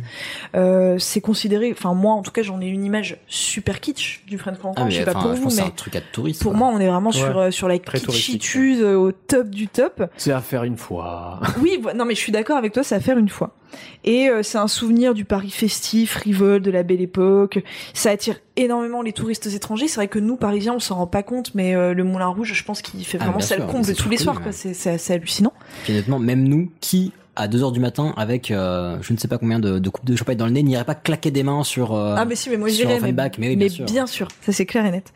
Euh, 0.56 1.00
c'est 1.00 1.22
considéré, 1.22 1.72
enfin 1.76 1.96
moi 1.96 2.14
en 2.14 2.22
tout 2.22 2.30
cas 2.32 2.44
j'en 2.44 2.62
ai 2.62 2.68
une 2.68 2.86
image 2.86 3.18
super 3.26 3.80
kitsch 3.80 4.22
du 4.28 4.38
French 4.38 4.60
Cancan. 4.60 4.84
Ah, 4.86 4.90
je 4.90 4.98
sais 4.98 5.04
pas 5.06 5.14
pour 5.14 5.34
vous, 5.34 5.50
mais 5.56 5.64
un 5.64 5.70
truc 5.72 5.96
à 5.96 6.02
touriste. 6.02 6.44
pour 6.44 6.52
quoi. 6.52 6.60
moi 6.60 6.70
on 6.72 6.80
est 6.80 6.88
vraiment 6.88 7.10
Ouais. 7.10 7.12
sur 7.14 7.54
sur 7.54 7.68
la 7.68 7.80
Très 7.80 8.00
kitschitude 8.00 8.82
au 8.82 9.12
top 9.12 9.50
du 9.50 9.68
top. 9.68 10.04
C'est 10.18 10.32
à 10.32 10.42
faire 10.42 10.64
une 10.64 10.78
fois. 10.78 11.40
Oui, 11.62 11.82
non 11.96 12.06
mais 12.06 12.14
je 12.14 12.20
suis 12.20 12.32
d'accord 12.32 12.58
avec 12.58 12.72
toi, 12.74 12.84
c'est 12.84 12.96
à 12.96 13.00
faire 13.00 13.18
une 13.18 13.30
fois. 13.30 13.56
Et 14.04 14.30
c'est 14.44 14.58
un 14.58 14.68
souvenir 14.68 15.14
du 15.14 15.26
Paris 15.26 15.50
festif, 15.50 16.14
frivole, 16.14 16.62
de 16.62 16.72
la 16.72 16.84
belle 16.84 17.02
époque. 17.02 17.64
Ça 17.94 18.12
attire 18.12 18.38
énormément 18.58 19.02
les 19.02 19.14
touristes 19.14 19.48
étrangers. 19.48 19.88
C'est 19.88 19.96
vrai 19.96 20.08
que 20.08 20.20
nous, 20.20 20.36
Parisiens, 20.36 20.74
on 20.76 20.80
s'en 20.80 20.96
rend 20.96 21.08
pas 21.08 21.24
compte, 21.24 21.54
mais 21.56 21.76
euh, 21.76 21.94
le 21.94 22.04
Moulin 22.04 22.28
Rouge, 22.28 22.54
je 22.54 22.64
pense 22.64 22.82
qu'il 22.82 23.04
fait 23.06 23.18
Ah, 23.20 23.26
vraiment 23.26 23.38
bien 23.40 23.46
ça 23.46 23.56
le 23.56 23.64
sûr, 23.64 23.72
comble 23.72 23.94
tous 23.96 24.10
les 24.10 24.18
soirs. 24.18 24.42
ouais. 24.46 24.52
C'est, 24.52 24.90
assez 24.90 25.14
hallucinant. 25.14 25.54
Puis 25.84 25.94
honnêtement, 25.94 26.20
même 26.20 26.44
nous, 26.48 26.72
qui 26.82 27.12
à 27.38 27.50
2h 27.50 27.74
du 27.74 27.82
matin, 27.82 28.14
avec 28.16 28.50
euh, 28.50 28.98
je 29.02 29.12
ne 29.12 29.18
sais 29.18 29.28
pas 29.28 29.38
combien 29.38 29.60
de, 29.60 29.78
de 29.78 29.90
coupes 29.90 30.06
de 30.06 30.16
champagne 30.16 30.38
dans 30.38 30.46
le 30.46 30.54
nez, 30.54 30.64
n'irait 30.64 30.86
pas 30.86 30.96
claquer 30.96 31.32
des 31.32 31.44
mains 31.44 31.66
sur. 31.66 31.94
euh, 31.94 32.16
ah 32.18 32.24
mais 32.24 32.36
si, 32.36 32.50
mais 32.50 32.56
moi 32.56 32.70
j'irais. 32.70 33.00
Mais, 33.02 33.12
mais 33.38 33.50
oui, 33.58 33.82
bien 33.86 34.08
sûr. 34.08 34.30
ça 34.42 34.54
c'est 34.54 34.66
clair 34.66 34.86
et 34.86 34.92
net. 34.92 35.12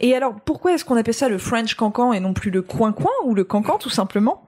Et 0.00 0.14
alors, 0.14 0.34
pourquoi 0.46 0.72
est-ce 0.72 0.86
qu'on 0.86 0.96
appelle 0.96 1.12
ça 1.12 1.28
le 1.28 1.36
French 1.36 1.74
Cancan 1.74 2.14
et 2.14 2.20
non 2.20 2.32
plus 2.32 2.50
le 2.50 2.62
coin-coin 2.62 3.10
ou 3.26 3.34
le 3.34 3.44
cancan 3.44 3.76
tout 3.76 3.90
simplement? 3.90 4.44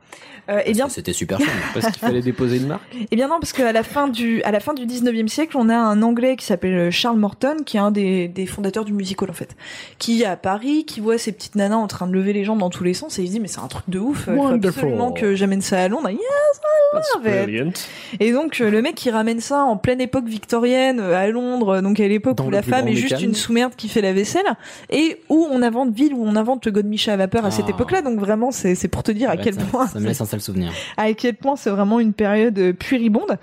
Euh, 0.51 0.61
Eh 0.67 0.73
bien, 0.73 0.89
C'était 0.89 1.13
super 1.13 1.39
fun. 1.39 1.47
Parce 1.75 1.87
qu'il 1.87 1.99
fallait 2.01 2.21
déposer 2.23 2.57
une 2.59 2.67
marque. 2.67 2.83
Eh 3.11 3.17
bien 3.17 3.29
non, 3.29 3.37
parce 3.41 3.53
qu'à 3.53 3.73
la 3.73 3.83
fin 3.83 4.09
du 4.09 4.43
à 4.43 4.51
la 4.51 4.61
fin 4.61 4.75
du 4.75 4.85
19e 4.87 5.29
siècle, 5.29 5.57
on 5.57 5.69
a 5.69 5.77
un 5.77 6.03
Anglais 6.03 6.37
qui 6.37 6.45
s'appelle 6.47 6.75
euh, 6.75 6.91
Charles 6.91 7.19
Morton, 7.19 7.57
qui 7.65 7.77
est 7.77 7.81
un 7.81 7.91
des, 7.91 8.29
des 8.29 8.47
fondateurs 8.47 8.85
du 8.85 8.93
music 8.93 9.21
hall 9.23 9.31
en 9.31 9.35
fait, 9.35 9.57
qui 9.99 10.23
est 10.23 10.27
à 10.27 10.37
Paris, 10.37 10.85
qui 10.87 11.01
voit 11.01 11.19
ces 11.19 11.33
petites 11.33 11.55
nanas 11.55 11.77
en 11.77 11.87
train 11.87 12.07
de 12.07 12.13
lever 12.13 12.33
les 12.33 12.45
jambes 12.45 12.59
dans 12.59 12.71
tous 12.71 12.85
les 12.85 12.95
sens 12.95 13.19
et 13.19 13.23
il 13.23 13.27
se 13.29 13.33
dit 13.33 13.41
mais 13.41 13.49
c'est 13.49 13.61
un 13.61 13.69
truc 13.69 13.85
de 13.89 13.99
ouf, 13.99 14.25
il 14.29 14.35
faut 14.37 14.47
absolument 14.49 15.13
que 15.13 15.35
j'amène 15.35 15.61
ça 15.63 15.81
à 15.81 15.89
Londres. 15.89 16.11
Yes, 16.11 16.21
I 16.21 16.61
That's 16.93 17.09
love 17.15 17.27
it. 17.27 17.43
brilliant. 17.45 17.71
Et 18.19 18.33
donc 18.33 18.61
euh, 18.61 18.71
le 18.71 18.83
mec 18.83 18.95
qui 18.97 19.11
ramène 19.11 19.41
ça 19.41 19.63
en 19.63 19.77
pleine 19.77 20.01
époque 20.01 20.27
victorienne 20.27 20.99
euh, 21.01 21.15
à 21.17 21.29
Londres, 21.29 21.81
donc 21.81 22.01
à 22.01 22.09
l'époque 22.09 22.39
où 22.45 22.51
la 22.51 22.63
femme 22.63 22.89
est 22.89 22.95
juste 22.97 23.21
une 23.21 23.35
sous-merde 23.35 23.75
qui 23.77 23.89
fait 23.89 24.01
la 24.01 24.13
vaisselle 24.13 24.43
et 24.91 25.21
où 25.29 25.47
on 25.51 25.63
invente 25.63 25.93
ville 25.93 26.15
où 26.15 26.25
on 26.27 26.35
invente 26.37 26.67
le 26.67 26.73
godemicha 26.73 27.13
à 27.13 27.17
vapeur 27.17 27.45
à 27.45 27.51
cette 27.51 27.67
Ah. 27.69 27.71
époque-là. 27.71 28.03
Donc 28.03 28.19
vraiment 28.19 28.51
c'est 28.51 28.75
c'est 28.75 28.89
pour 28.89 29.03
te 29.03 29.13
dire 29.13 29.31
à 29.31 29.35
Ouais, 29.37 29.41
quel 29.45 29.55
ça, 29.55 29.61
point 29.71 29.87
ça 29.87 30.01
me 30.01 30.07
laisse 30.07 30.21
un 30.21 30.25
sale 30.41 30.55
souvenir. 30.55 30.73
à 30.97 31.13
quel 31.13 31.35
point 31.37 31.57
c'est 31.57 31.71
vraiment 31.71 32.01
une 32.01 32.13
période 32.13 32.59
euh, 32.59 32.73
puribonde. 32.73 33.39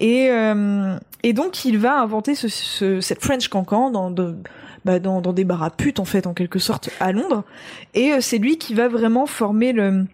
Et, 0.00 0.28
euh, 0.30 0.96
et 1.22 1.32
donc 1.32 1.64
il 1.64 1.78
va 1.78 2.00
inventer 2.00 2.34
ce, 2.34 2.48
ce- 2.48 3.00
cette 3.00 3.22
French 3.22 3.48
Cancan 3.48 3.90
dans, 3.90 4.10
de- 4.10 4.36
bah, 4.84 4.98
dans, 4.98 5.20
dans 5.20 5.32
des 5.32 5.44
bars 5.44 5.62
à 5.62 5.70
putes 5.70 6.00
en 6.00 6.04
fait 6.04 6.26
en 6.26 6.34
quelque 6.34 6.58
sorte 6.58 6.90
à 7.00 7.12
Londres. 7.12 7.44
Et 7.94 8.12
euh, 8.12 8.18
c'est 8.20 8.38
lui 8.38 8.58
qui 8.58 8.74
va 8.74 8.88
vraiment 8.88 9.26
former 9.26 9.72
le 9.72 10.04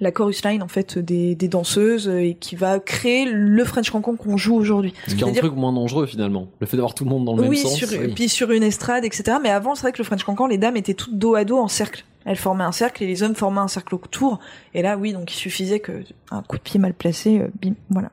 la 0.00 0.10
chorus 0.10 0.44
line 0.44 0.60
en 0.62 0.68
fait 0.68 0.98
des, 0.98 1.36
des 1.36 1.46
danseuses 1.46 2.08
et 2.08 2.36
qui 2.38 2.56
va 2.56 2.80
créer 2.80 3.26
le 3.30 3.64
French 3.64 3.90
Cancan 3.90 4.16
qu'on 4.16 4.36
joue 4.36 4.56
aujourd'hui. 4.56 4.92
Ce 5.06 5.14
qui 5.14 5.22
est 5.22 5.26
un 5.28 5.32
truc 5.32 5.54
moins 5.54 5.72
dangereux 5.72 6.06
finalement. 6.06 6.48
Le 6.58 6.66
fait 6.66 6.76
d'avoir 6.76 6.94
tout 6.94 7.04
le 7.04 7.10
monde 7.10 7.24
dans 7.24 7.36
le 7.36 7.42
oui, 7.42 7.58
même 7.62 7.66
sens. 7.66 7.76
sur, 7.76 7.88
oui. 8.00 8.12
puis 8.12 8.28
sur 8.28 8.50
une 8.50 8.64
estrade, 8.64 9.04
etc. 9.04 9.38
Mais 9.40 9.50
avant, 9.50 9.76
c'est 9.76 9.82
vrai 9.82 9.92
que 9.92 9.98
le 9.98 10.04
French 10.04 10.24
Cancan, 10.24 10.48
les 10.48 10.58
dames 10.58 10.76
étaient 10.76 10.94
toutes 10.94 11.16
dos 11.16 11.36
à 11.36 11.44
dos 11.44 11.58
en 11.58 11.68
cercle. 11.68 12.04
Elles 12.26 12.36
formaient 12.36 12.64
un 12.64 12.72
cercle 12.72 13.02
et 13.02 13.06
les 13.06 13.22
hommes 13.22 13.34
formaient 13.34 13.60
un 13.60 13.68
cercle 13.68 13.94
autour. 13.94 14.38
Et 14.72 14.82
là, 14.82 14.96
oui, 14.96 15.12
donc 15.12 15.30
il 15.32 15.36
suffisait 15.36 15.80
que 15.80 16.02
un 16.30 16.42
coup 16.42 16.56
de 16.56 16.62
pied 16.62 16.80
mal 16.80 16.94
placé, 16.94 17.38
euh, 17.40 17.48
bim, 17.62 17.74
voilà. 17.90 18.10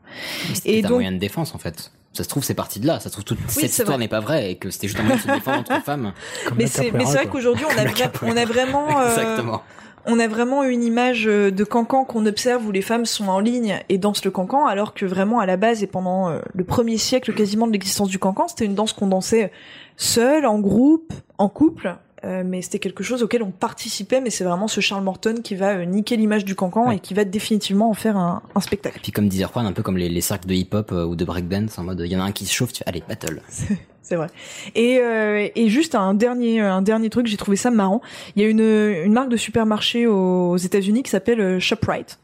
C'était 0.54 0.74
Et 0.76 0.80
un 0.80 0.82
donc- 0.84 0.91
moyen 0.91 1.12
de 1.13 1.17
défense 1.17 1.56
en 1.56 1.58
fait. 1.58 1.91
Ça 2.13 2.24
se 2.26 2.28
trouve, 2.30 2.43
c'est 2.43 2.54
parti 2.54 2.82
de 2.82 2.88
là. 2.88 3.00
Ça 3.00 3.06
se 3.08 3.12
trouve, 3.13 3.24
toute 3.24 3.39
cette 3.47 3.63
histoire 3.71 3.97
n'est 3.97 4.10
pas 4.10 4.19
vraie 4.19 4.52
et 4.52 4.56
que 4.58 4.69
c'était 4.69 4.88
juste 4.88 5.00
un 5.00 5.04
moyen 5.04 5.15
de 5.15 5.21
se 5.21 5.28
défendre 5.32 5.60
entre 5.60 5.82
femmes. 5.86 6.12
Comme 6.45 6.58
Mais 6.58 6.67
c'est, 6.67 6.89
vrai 6.89 7.28
qu'aujourd'hui, 7.28 7.65
on 7.65 7.78
a, 7.80 7.86
vra- 7.86 8.12
on 8.24 8.36
a 8.36 8.43
vraiment, 8.45 9.00
euh, 9.00 9.08
Exactement. 9.10 9.62
on 10.06 10.19
a 10.19 10.28
vraiment 10.28 10.63
une 10.63 10.84
image 10.84 11.26
euh, 11.26 11.52
de 11.52 11.63
cancan 11.63 12.04
qu'on 12.04 12.26
observe 12.26 12.67
où 12.67 12.71
les 12.74 12.82
femmes 12.82 13.06
sont 13.06 13.30
en 13.30 13.39
ligne 13.39 13.80
et 13.88 13.97
dansent 13.97 14.26
le 14.26 14.32
cancan, 14.32 14.65
alors 14.65 14.93
que 14.93 15.06
vraiment 15.06 15.39
à 15.39 15.45
la 15.45 15.56
base 15.56 15.84
et 15.84 15.88
pendant 15.88 16.38
le 16.54 16.63
premier 16.65 16.97
siècle 16.97 17.34
quasiment 17.34 17.65
de 17.65 17.71
l'existence 17.71 18.10
du 18.10 18.19
cancan, 18.19 18.50
c'était 18.50 18.65
une 18.65 18.76
danse 18.76 18.91
qu'on 18.91 19.08
dansait 19.08 19.54
seul, 19.95 20.45
en 20.45 20.60
groupe, 20.60 21.13
en 21.38 21.47
couple. 21.47 21.95
Euh, 22.23 22.43
mais 22.45 22.62
c'était 22.62 22.79
quelque 22.79 23.03
chose 23.03 23.23
auquel 23.23 23.41
on 23.43 23.51
participait, 23.51 24.21
mais 24.21 24.29
c'est 24.29 24.43
vraiment 24.43 24.67
ce 24.67 24.79
Charles 24.81 25.03
Morton 25.03 25.36
qui 25.43 25.55
va 25.55 25.75
euh, 25.77 25.86
niquer 25.86 26.17
l'image 26.17 26.45
du 26.45 26.55
cancan 26.55 26.88
Ouais. 26.89 26.97
et 26.97 26.99
qui 26.99 27.13
va 27.13 27.23
définitivement 27.25 27.89
en 27.89 27.93
faire 27.93 28.17
un, 28.17 28.41
un 28.55 28.60
spectacle. 28.62 28.99
Puis 29.01 29.12
comme 29.12 29.27
disait 29.27 29.45
Juan, 29.51 29.65
un 29.65 29.71
peu 29.73 29.81
comme 29.84 29.97
les, 29.97 30.10
les 30.10 30.21
cercles 30.21 30.47
de 30.47 30.53
hip-hop 30.53 30.91
euh, 30.91 31.05
ou 31.05 31.15
de 31.15 31.25
breakdance, 31.25 31.77
en 31.79 31.84
mode 31.84 32.01
il 32.05 32.12
y 32.12 32.15
en 32.15 32.19
a 32.19 32.23
un 32.23 32.31
qui 32.31 32.45
se 32.45 32.53
chauffe, 32.53 32.73
tu 32.73 32.84
allez 32.86 33.03
battle. 33.07 33.41
C'est 34.03 34.15
vrai. 34.17 34.27
Et, 34.75 34.97
euh, 34.99 35.47
et 35.55 35.69
juste 35.69 35.95
un 35.95 36.13
dernier, 36.13 36.60
un 36.60 36.81
dernier 36.81 37.10
truc, 37.10 37.27
j'ai 37.27 37.38
trouvé 37.38 37.55
ça 37.55 37.71
marrant. 37.71 38.01
Il 38.36 38.41
y 38.41 38.45
a 38.45 38.49
une, 38.49 38.60
une 38.60 39.13
marque 39.13 39.29
de 39.29 39.38
supermarché 39.38 40.05
aux 40.05 40.57
États-Unis 40.57 41.03
qui 41.03 41.10
s'appelle 41.12 41.60
Shoprite. 41.60 42.19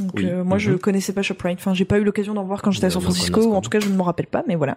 Donc 0.00 0.12
Oui. 0.16 0.26
euh, 0.26 0.44
moi 0.44 0.58
je 0.58 0.72
Mhm. 0.72 0.78
connaissais 0.78 1.12
pas 1.12 1.22
Shoprite. 1.22 1.58
Enfin 1.58 1.72
j'ai 1.74 1.84
pas 1.84 1.98
eu 1.98 2.04
l'occasion 2.04 2.34
d'en 2.34 2.44
voir 2.44 2.62
quand 2.62 2.70
j'étais 2.70 2.86
à 2.86 2.90
San 2.90 3.00
Francisco 3.02 3.42
ou 3.42 3.54
en 3.54 3.60
tout 3.60 3.70
cas 3.70 3.80
je 3.80 3.88
ne 3.88 3.96
m'en 3.96 4.04
rappelle 4.04 4.26
pas. 4.26 4.44
Mais 4.46 4.54
voilà. 4.54 4.76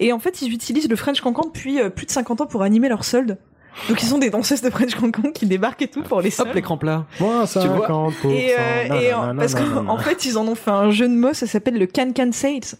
Et 0.00 0.12
en 0.12 0.18
fait 0.18 0.42
ils 0.42 0.52
utilisent 0.52 0.88
le 0.88 0.96
French 0.96 1.20
Cancan 1.20 1.46
depuis 1.46 1.80
euh, 1.80 1.88
plus 1.90 2.06
de 2.06 2.10
50 2.10 2.40
ans 2.40 2.46
pour 2.46 2.62
animer 2.62 2.88
leurs 2.88 3.04
soldes. 3.04 3.38
Donc 3.88 4.02
ils 4.02 4.14
ont 4.14 4.18
des 4.18 4.30
danseuses 4.30 4.62
de 4.62 4.70
French 4.70 4.94
Cancan 4.94 5.30
qui 5.32 5.46
débarquent 5.46 5.82
et 5.82 5.88
tout 5.88 6.02
pour 6.02 6.20
les. 6.20 6.40
Hop, 6.40 6.48
l'écran 6.54 6.76
plat. 6.76 7.04
Vois 7.18 7.44
50%. 7.44 8.30
Et, 8.30 8.54
euh, 8.58 9.00
et 9.00 9.12
en- 9.14 9.36
parce 9.36 9.54
qu'en 9.54 9.86
en 9.88 9.98
fait 9.98 10.24
ils 10.24 10.38
en 10.38 10.46
ont 10.48 10.54
fait 10.54 10.70
un 10.70 10.90
jeu 10.90 11.08
de 11.08 11.14
mots, 11.14 11.34
ça 11.34 11.46
s'appelle 11.46 11.78
le 11.78 11.86
Can 11.86 12.12
Can 12.16 12.30
Sales. 12.32 12.78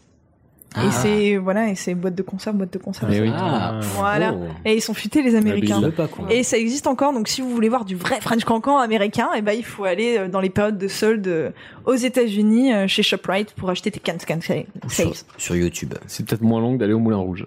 Et 0.78 0.90
c'est 0.90 1.36
voilà, 1.38 1.70
et 1.70 1.74
c'est 1.74 1.94
boîte 1.94 2.14
de 2.14 2.22
conserve, 2.22 2.56
boîte 2.56 2.72
de 2.74 2.78
conserve. 2.78 3.10
Mais 3.10 3.22
oui. 3.22 3.30
Ah, 3.34 3.80
Voilà. 3.94 4.34
oh. 4.34 4.44
Et 4.66 4.74
ils 4.74 4.82
sont 4.82 4.92
futés 4.92 5.22
les 5.22 5.34
Américains. 5.34 5.80
Pas 5.90 6.06
quoi. 6.06 6.26
Et 6.30 6.42
ça 6.42 6.58
existe 6.58 6.86
encore, 6.86 7.14
donc 7.14 7.28
si 7.28 7.40
vous 7.40 7.48
voulez 7.48 7.70
voir 7.70 7.86
du 7.86 7.96
vrai 7.96 8.20
French 8.20 8.44
cancan 8.44 8.76
américain, 8.76 9.28
et 9.34 9.40
ben 9.40 9.52
il 9.52 9.64
faut 9.64 9.84
aller 9.84 10.18
euh, 10.18 10.28
dans 10.28 10.40
les 10.40 10.50
périodes 10.50 10.76
de 10.76 10.88
soldes 10.88 11.26
euh, 11.28 11.50
aux 11.86 11.94
États-Unis 11.94 12.74
euh, 12.74 12.86
chez 12.88 13.02
Shoprite 13.02 13.52
pour 13.54 13.70
acheter 13.70 13.90
tes 13.90 14.00
can 14.00 14.18
can 14.28 14.40
sales. 14.42 14.66
Sur, 14.88 15.12
sur 15.38 15.56
YouTube. 15.56 15.94
C'est 16.08 16.26
peut-être 16.26 16.42
moins 16.42 16.60
long 16.60 16.74
que 16.74 16.80
d'aller 16.80 16.92
au 16.92 16.98
Moulin 16.98 17.16
Rouge. 17.16 17.46